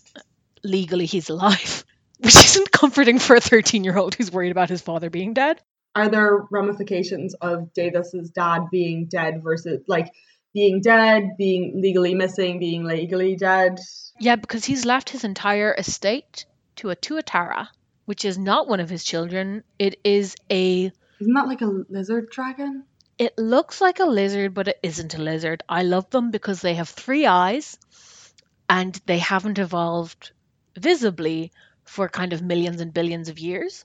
[0.65, 1.85] legally he's alive.
[2.19, 5.61] Which isn't comforting for a 13 year old who's worried about his father being dead.
[5.95, 10.13] Are there ramifications of Davis's dad being dead versus like
[10.55, 13.79] being dead, being legally missing, being legally dead?
[14.19, 16.45] Yeah, because he's left his entire estate
[16.77, 17.69] to a Tuatara,
[18.05, 19.65] which is not one of his children.
[19.79, 20.93] It is a.
[21.21, 22.85] Isn't that like a lizard dragon?
[23.19, 25.63] It looks like a lizard, but it isn't a lizard.
[25.69, 27.79] I love them because they have three eyes
[28.69, 30.33] and they haven't evolved
[30.79, 31.53] visibly
[31.85, 33.85] for kind of millions and billions of years.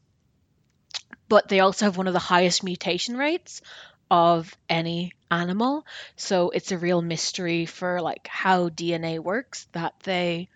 [1.28, 3.62] But they also have one of the highest mutation rates
[4.10, 5.86] of any animal.
[6.16, 10.48] So it's a real mystery for like how DNA works that they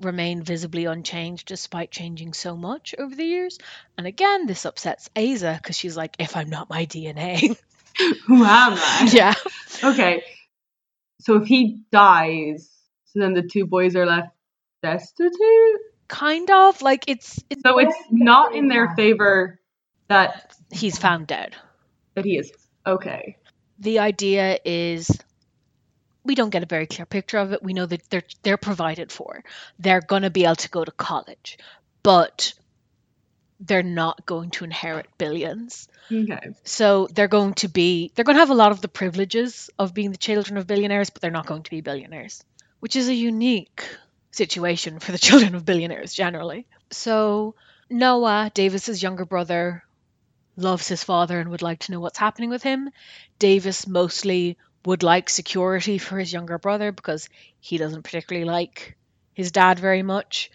[0.00, 3.58] remain visibly unchanged despite changing so much over the years.
[3.98, 7.56] And again, this upsets Aza because she's like, if I'm not my DNA.
[8.26, 9.10] Who am I?
[9.12, 9.34] yeah.
[9.82, 10.22] Okay.
[11.20, 12.70] So if he dies,
[13.06, 14.30] so then the two boys are left
[14.82, 15.80] destitute?
[16.08, 16.80] Kind of.
[16.82, 19.60] Like it's, it's So it's not in their favor
[20.08, 21.54] that he's found dead.
[22.14, 22.52] that he is
[22.86, 23.36] okay.
[23.78, 25.10] the idea is
[26.30, 27.60] we don't get a very clear picture of it.
[27.60, 29.42] We know that they're they're provided for.
[29.80, 31.58] They're going to be able to go to college,
[32.04, 32.54] but
[33.58, 35.88] they're not going to inherit billions.
[36.12, 36.50] Okay.
[36.62, 39.92] So they're going to be they're going to have a lot of the privileges of
[39.92, 42.44] being the children of billionaires, but they're not going to be billionaires,
[42.78, 43.82] which is a unique
[44.30, 46.64] situation for the children of billionaires generally.
[46.92, 47.56] So
[47.90, 49.82] Noah, Davis's younger brother,
[50.56, 52.90] loves his father and would like to know what's happening with him.
[53.40, 57.28] Davis mostly would like security for his younger brother because
[57.58, 58.96] he doesn't particularly like
[59.34, 60.50] his dad very much.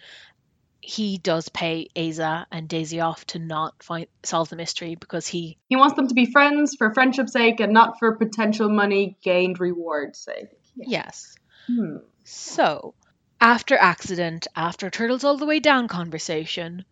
[0.80, 5.58] He does pay Aza and Daisy off to not find solve the mystery because he
[5.68, 9.58] He wants them to be friends for friendship's sake and not for potential money gained
[9.58, 10.48] reward's sake.
[10.76, 11.36] yes.
[11.66, 11.96] Hmm.
[12.22, 12.94] So,
[13.40, 16.84] after accident, after turtles all the way down conversation,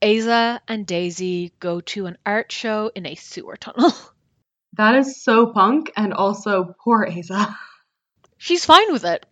[0.00, 3.92] Aza and Daisy go to an art show in a sewer tunnel.
[4.74, 7.54] That is so punk and also poor Aza.
[8.36, 9.26] She's fine with it.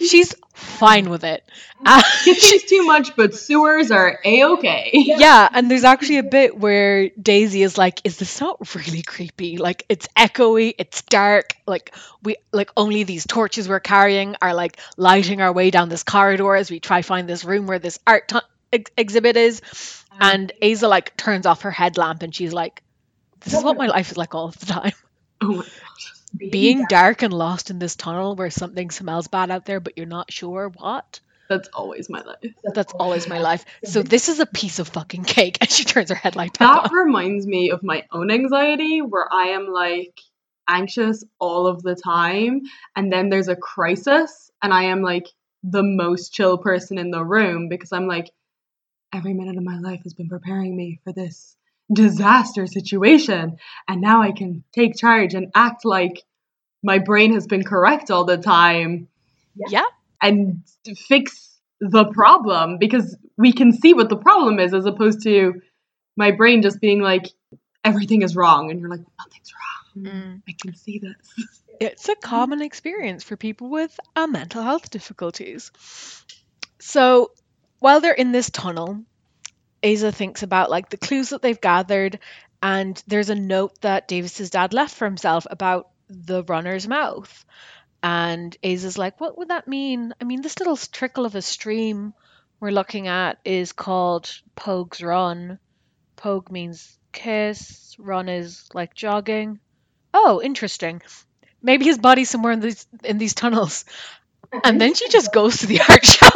[0.00, 1.42] She's fine with it.
[1.84, 4.90] Uh, Kissing's too much, but sewers are a-okay.
[4.92, 9.56] yeah, and there's actually a bit where Daisy is like, "Is this not really creepy?
[9.56, 11.54] Like, it's echoey, it's dark.
[11.66, 16.04] Like, we like only these torches we're carrying are like lighting our way down this
[16.04, 18.40] corridor as we try find this room where this art tu-
[18.72, 19.62] ex- exhibit is."
[20.20, 22.82] And Aza like turns off her headlamp and she's like,
[23.40, 24.92] "This is what my life is like all of the time."
[25.40, 25.64] Oh my
[26.36, 30.06] Being dark and lost in this tunnel where something smells bad out there, but you're
[30.06, 31.20] not sure what.
[31.48, 32.52] That's always my life.
[32.74, 33.64] That's always my life.
[33.84, 35.58] So this is a piece of fucking cake.
[35.62, 36.96] And she turns her headlight back That on.
[36.96, 40.20] reminds me of my own anxiety where I am like
[40.68, 42.62] anxious all of the time
[42.94, 45.26] and then there's a crisis and I am like
[45.62, 48.30] the most chill person in the room because I'm like
[49.14, 51.56] every minute of my life has been preparing me for this
[51.92, 53.56] disaster situation
[53.88, 56.22] and now I can take charge and act like
[56.82, 59.08] my brain has been correct all the time
[59.56, 59.82] Yeah.
[60.22, 60.62] and
[61.08, 65.60] fix the problem because we can see what the problem is as opposed to
[66.16, 67.26] my brain just being like
[67.84, 69.64] everything is wrong and you're like nothing's wrong
[69.96, 70.42] Mm.
[70.48, 71.46] i can see this
[71.80, 75.70] It's a common experience for people with uh, mental health difficulties.
[76.80, 77.30] So
[77.78, 79.04] while they're in this tunnel,
[79.82, 82.18] Aza thinks about like the clues that they've gathered,
[82.62, 87.44] and there's a note that Davis's dad left for himself about the runner's mouth.
[88.02, 90.14] And Aza's like, what would that mean?
[90.20, 92.14] I mean, this little trickle of a stream
[92.60, 95.58] we're looking at is called Pogue's Run.
[96.16, 99.60] Pogue means kiss, run is like jogging.
[100.12, 101.02] Oh, interesting.
[101.62, 103.84] Maybe his body's somewhere in these in these tunnels.
[104.64, 106.28] And then she just goes to the art show.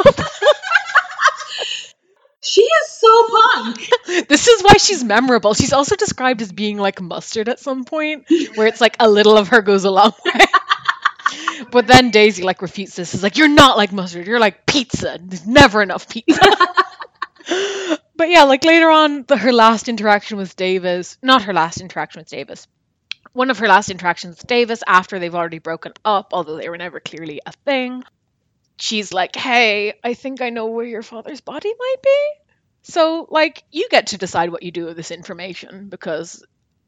[2.43, 3.89] She is so punk
[4.27, 5.53] this is why she's memorable.
[5.53, 8.25] She's also described as being like mustard at some point,
[8.55, 10.45] where it's like a little of her goes a long way.
[11.71, 13.13] but then Daisy like refutes this.
[13.13, 14.27] Is like, you're not like mustard.
[14.27, 15.17] You're like pizza.
[15.21, 16.39] There's never enough pizza.
[18.15, 22.19] but yeah, like later on, the, her last interaction with Davis, not her last interaction
[22.19, 22.67] with Davis,
[23.31, 26.77] one of her last interactions with Davis after they've already broken up, although they were
[26.77, 28.03] never clearly a thing.
[28.77, 32.31] She's like, hey, I think I know where your father's body might be.
[32.83, 36.43] So, like, you get to decide what you do with this information because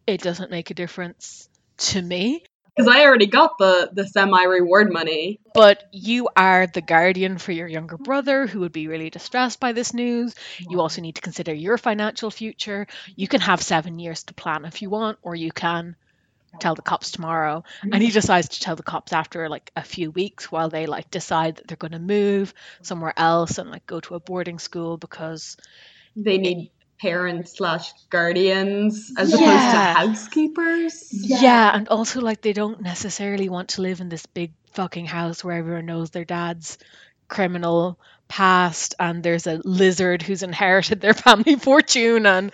[0.06, 2.44] it doesn't make a difference to me.
[2.76, 5.40] Because I already got the the semi reward money.
[5.54, 9.72] But you are the guardian for your younger brother who would be really distressed by
[9.72, 10.36] this news.
[10.60, 12.88] You also need to consider your financial future.
[13.16, 15.96] You can have seven years to plan if you want, or you can
[16.60, 17.64] tell the cops tomorrow.
[17.82, 18.14] And he mm-hmm.
[18.14, 21.68] decides to tell the cops after like a few weeks while they like decide that
[21.68, 25.58] they're going to move somewhere else and like go to a boarding school because
[26.16, 29.38] They need parents slash guardians as Yeah.
[29.40, 31.10] opposed to housekeepers.
[31.12, 31.76] Yeah.
[31.76, 35.58] and also like they don't necessarily want to live in this big fucking house where
[35.58, 36.78] everyone knows their dad's
[37.28, 42.52] criminal past and there's a lizard who's inherited their family fortune and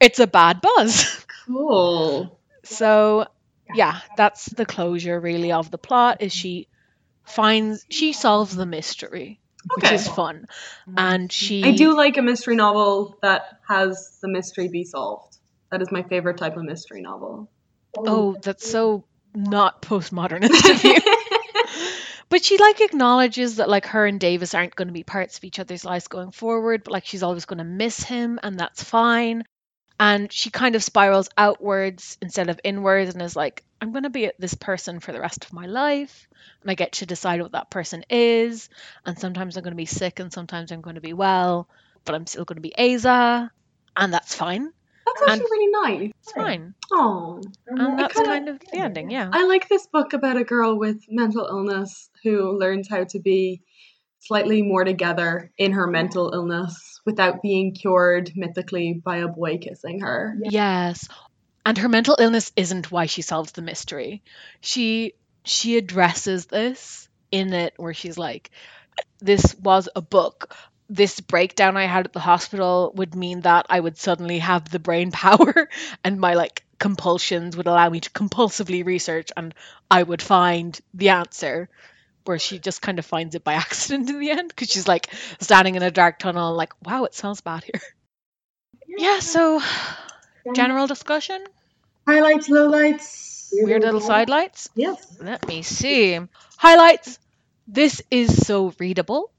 [0.00, 1.24] it's a bad buzz.
[1.46, 2.35] Cool.
[2.68, 3.26] So
[3.74, 6.68] yeah, that's the closure really of the plot is she
[7.24, 9.40] finds she solves the mystery,
[9.74, 10.46] which is fun.
[10.88, 10.94] Mm-hmm.
[10.98, 15.36] And she I do like a mystery novel that has the mystery be solved.
[15.70, 17.50] That is my favorite type of mystery novel.
[17.96, 19.04] Oh, that's so
[19.34, 20.96] not postmodernist of you.
[22.28, 25.44] But she like acknowledges that like her and Davis aren't going to be parts of
[25.44, 28.82] each other's lives going forward, but like she's always going to miss him and that's
[28.82, 29.44] fine.
[29.98, 34.10] And she kind of spirals outwards instead of inwards and is like, I'm going to
[34.10, 36.28] be this person for the rest of my life.
[36.62, 38.68] And I get to decide what that person is.
[39.06, 41.68] And sometimes I'm going to be sick and sometimes I'm going to be well,
[42.04, 43.50] but I'm still going to be Aza.
[43.96, 44.70] And that's fine.
[45.06, 46.12] That's actually And- really nice.
[46.20, 46.74] It's fine.
[46.92, 49.30] Oh, And that's kinda- kind of the ending, yeah.
[49.32, 53.62] I like this book about a girl with mental illness who learns how to be
[54.18, 60.00] slightly more together in her mental illness without being cured mythically by a boy kissing
[60.00, 60.36] her.
[60.42, 61.08] Yes.
[61.64, 64.22] And her mental illness isn't why she solves the mystery.
[64.60, 68.50] She she addresses this in it where she's like
[69.20, 70.54] this was a book.
[70.88, 74.78] This breakdown I had at the hospital would mean that I would suddenly have the
[74.78, 75.68] brain power
[76.04, 79.54] and my like compulsions would allow me to compulsively research and
[79.90, 81.68] I would find the answer
[82.28, 85.12] where she just kind of finds it by accident in the end because she's like
[85.40, 87.80] standing in a dark tunnel like wow it smells bad here.
[88.88, 89.60] Yeah, so
[90.54, 91.44] general discussion
[92.06, 93.48] Highlights, lowlights.
[93.52, 94.70] weird little sidelights.
[94.76, 95.18] Yes.
[95.20, 96.18] Let me see.
[96.56, 97.18] Highlights.
[97.66, 99.32] This is so readable.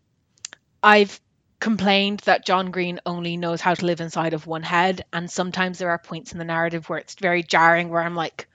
[0.84, 1.20] I've
[1.62, 5.80] complained that John Green only knows how to live inside of one head, and sometimes
[5.80, 8.48] there are points in the narrative where it's very jarring, where I'm like,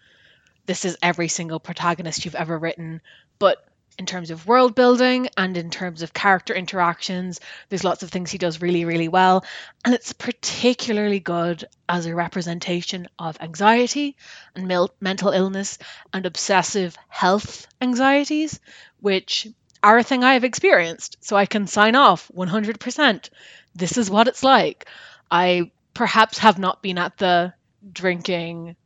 [0.66, 3.00] this is every single protagonist you've ever written.
[3.38, 3.64] But
[3.98, 8.30] in terms of world building and in terms of character interactions, there's lots of things
[8.30, 9.44] he does really, really well.
[9.84, 14.16] And it's particularly good as a representation of anxiety
[14.54, 15.78] and mil- mental illness
[16.12, 18.60] and obsessive health anxieties,
[19.00, 19.48] which
[19.82, 21.18] are a thing I have experienced.
[21.20, 23.30] So I can sign off 100%.
[23.74, 24.86] This is what it's like.
[25.30, 27.52] I perhaps have not been at the
[27.92, 28.76] drinking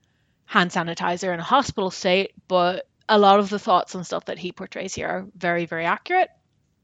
[0.46, 4.38] hand sanitizer in a hospital state, but a lot of the thoughts and stuff that
[4.38, 6.30] he portrays here are very, very accurate.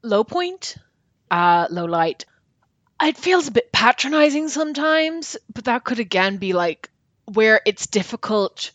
[0.01, 0.75] Low point,
[1.29, 2.25] uh, low light.
[3.01, 6.89] It feels a bit patronizing sometimes, but that could again be like
[7.25, 8.71] where it's difficult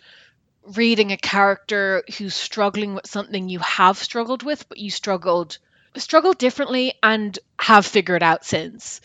[0.63, 5.59] reading a character who's struggling with something you have struggled with, but you struggled
[5.97, 9.01] struggled differently and have figured out since.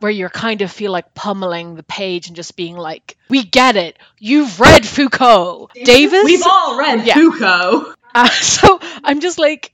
[0.00, 3.76] Where you're kind of feel like pummeling the page and just being like, "We get
[3.76, 3.98] it.
[4.18, 7.14] You've read Foucault, Davis." We've all read Yeah.
[7.14, 7.94] Foucault.
[8.14, 9.72] Uh, so I'm just like,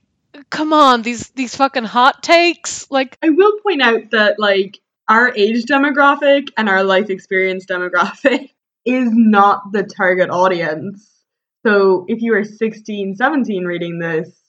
[0.51, 2.91] come on, these these fucking hot takes.
[2.91, 8.51] Like, I will point out that like our age demographic and our life experience demographic
[8.85, 11.09] is not the target audience.
[11.65, 14.42] So if you are 16, 17 reading this,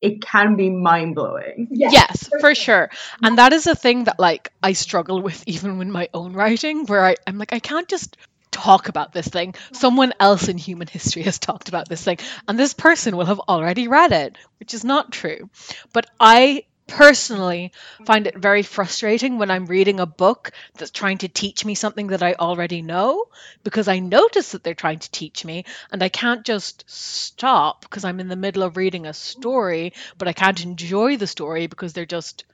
[0.00, 1.68] it can be mind blowing.
[1.70, 2.90] yes, for sure.
[3.22, 6.86] And that is a thing that like I struggle with even with my own writing,
[6.86, 8.16] where I, I'm like, I can't just
[8.50, 9.54] talk about this thing.
[9.72, 13.40] Someone else in human history has talked about this thing, and this person will have
[13.40, 15.50] already read it, which is not true.
[15.92, 17.72] But I personally
[18.06, 22.08] find it very frustrating when I'm reading a book that's trying to teach me something
[22.08, 23.26] that I already know
[23.62, 28.04] because I notice that they're trying to teach me and I can't just stop because
[28.04, 31.92] I'm in the middle of reading a story, but I can't enjoy the story because
[31.92, 32.44] they're just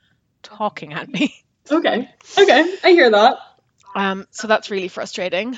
[0.42, 1.34] talking at me.
[1.70, 2.10] Okay.
[2.38, 2.76] Okay.
[2.84, 3.38] I hear that.
[3.94, 5.56] Um, so that's really frustrating.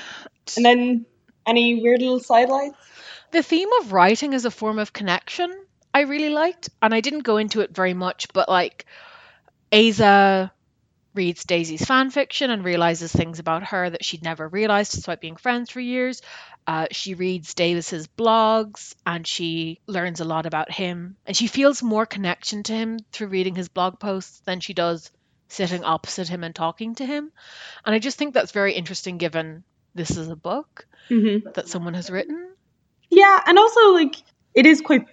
[0.55, 1.05] And then
[1.45, 2.77] any weird little sidelights?
[3.31, 5.51] The theme of writing as a form of connection,
[5.97, 8.85] I really liked, and I didn't go into it very much, but like
[9.71, 10.51] Aza
[11.15, 15.37] reads Daisy's fan fiction and realizes things about her that she'd never realized despite being
[15.37, 16.21] friends for years.
[16.67, 21.17] Uh, she reads Davis's blogs and she learns a lot about him.
[21.25, 25.11] And she feels more connection to him through reading his blog posts than she does
[25.49, 27.31] sitting opposite him and talking to him.
[27.83, 29.63] And I just think that's very interesting given
[29.95, 31.49] this is a book Mm-hmm.
[31.55, 32.51] that someone has written.
[33.09, 34.17] Yeah, and also like
[34.53, 35.05] it is quite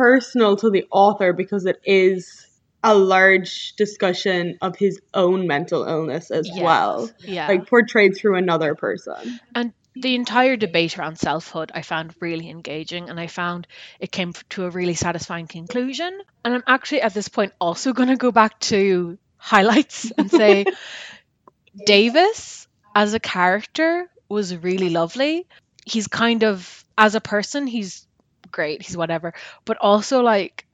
[0.00, 2.46] personal to the author because it is
[2.82, 6.64] a large discussion of his own mental illness as Yes.
[6.64, 7.48] well, Yeah.
[7.48, 9.38] like portrayed through another person.
[9.54, 13.66] And the entire debate around selfhood I found really engaging, and I found
[13.98, 16.18] it came to a really satisfying conclusion.
[16.44, 20.64] And I'm actually at this point also going to go back to highlights and say
[21.86, 25.46] Davis as a character was really lovely.
[25.84, 28.06] He's kind of, as a person, he's
[28.50, 29.34] great, he's whatever,
[29.64, 30.66] but also like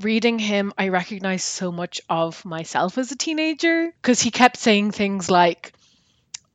[0.00, 4.92] reading him, I recognized so much of myself as a teenager because he kept saying
[4.92, 5.72] things like,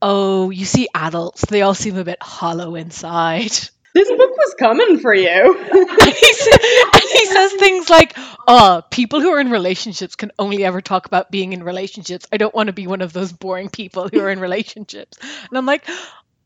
[0.01, 3.51] Oh, you see adults, they all seem a bit hollow inside.
[3.93, 5.30] This book was coming for you.
[5.72, 6.57] and, he sa-
[6.93, 11.05] and he says things like, "Oh, people who are in relationships can only ever talk
[11.05, 12.26] about being in relationships.
[12.32, 15.55] I don't want to be one of those boring people who are in relationships." And
[15.55, 15.88] I'm like,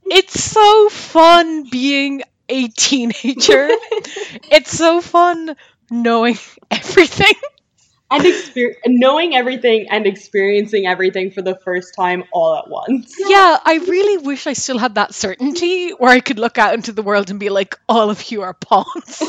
[0.04, 3.68] "It's so fun being a teenager.
[4.52, 5.56] it's so fun
[5.90, 6.38] knowing
[6.72, 7.34] everything."
[8.10, 13.16] and exper- knowing everything and experiencing everything for the first time all at once.
[13.20, 16.94] Yeah, I really wish I still had that certainty where I could look out into
[16.94, 19.22] the world and be like, all of you are pawns.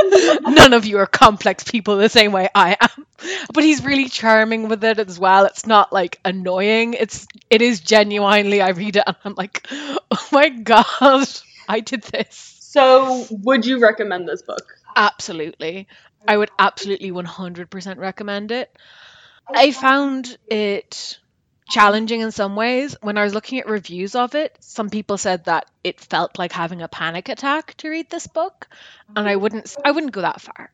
[0.42, 3.06] None of you are complex people the same way I am.
[3.52, 5.46] But he's really charming with it as well.
[5.46, 6.94] It's not like annoying.
[6.94, 11.28] It's it is genuinely I read it and I'm like, oh my god,
[11.68, 12.55] I did this.
[12.76, 14.62] So, would you recommend this book?
[14.94, 15.88] Absolutely.
[16.28, 18.70] I would absolutely 100% recommend it.
[19.48, 21.18] I found it
[21.70, 22.94] challenging in some ways.
[23.00, 26.52] When I was looking at reviews of it, some people said that it felt like
[26.52, 28.68] having a panic attack to read this book,
[29.16, 30.70] and I wouldn't I wouldn't go that far.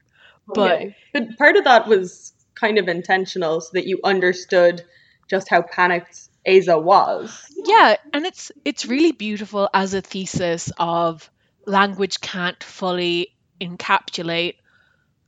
[0.48, 0.96] But Okay.
[1.12, 4.82] but part of that was kind of intentional so that you understood
[5.30, 7.46] just how panicked Aza was.
[7.64, 11.30] yeah, and it's it's really beautiful as a thesis of
[11.66, 14.56] language can't fully encapsulate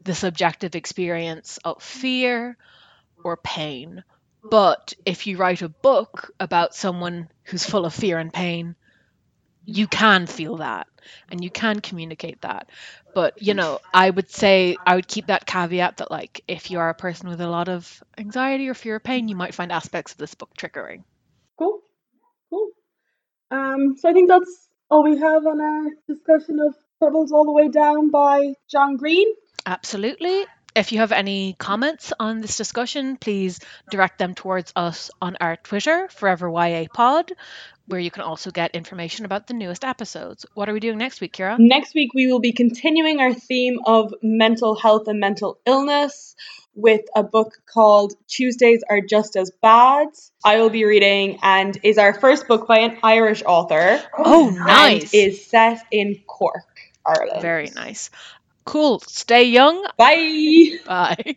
[0.02, 2.56] the subjective experience of fear
[3.22, 4.04] or pain.
[4.42, 8.76] But if you write a book about someone who's full of fear and pain,
[9.64, 10.86] you can feel that
[11.30, 12.68] and you can communicate that.
[13.14, 16.78] But, you know, I would say I would keep that caveat that, like, if you
[16.80, 19.72] are a person with a lot of anxiety or fear or pain, you might find
[19.72, 21.04] aspects of this book triggering.
[21.58, 21.80] Cool.
[22.50, 22.70] Cool.
[23.50, 27.52] Um, so I think that's all we have on our discussion of Turtles All the
[27.52, 29.26] Way Down by John Green.
[29.66, 30.44] Absolutely.
[30.74, 33.60] If you have any comments on this discussion, please
[33.90, 37.32] direct them towards us on our Twitter, Forever YA Pod,
[37.86, 40.44] where you can also get information about the newest episodes.
[40.54, 41.58] What are we doing next week, Kira?
[41.60, 46.34] Next week, we will be continuing our theme of mental health and mental illness
[46.74, 50.08] with a book called Tuesdays Are Just as Bad.
[50.44, 54.00] I will be reading and is our first book by an Irish author.
[54.18, 55.14] Oh, And nice.
[55.14, 56.66] is set in Cork,
[57.06, 57.42] Ireland.
[57.42, 58.10] Very nice.
[58.64, 59.00] Cool.
[59.00, 59.84] Stay young.
[59.96, 60.78] Bye.
[60.86, 61.36] Bye.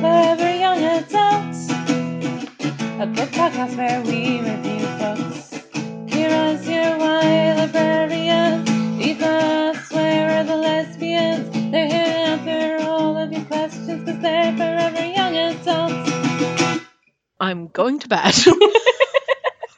[0.00, 1.68] Forever Young Adults,
[3.00, 4.86] a book podcast where we review
[13.98, 16.84] because they're young adults.
[17.40, 18.34] I'm going to bed.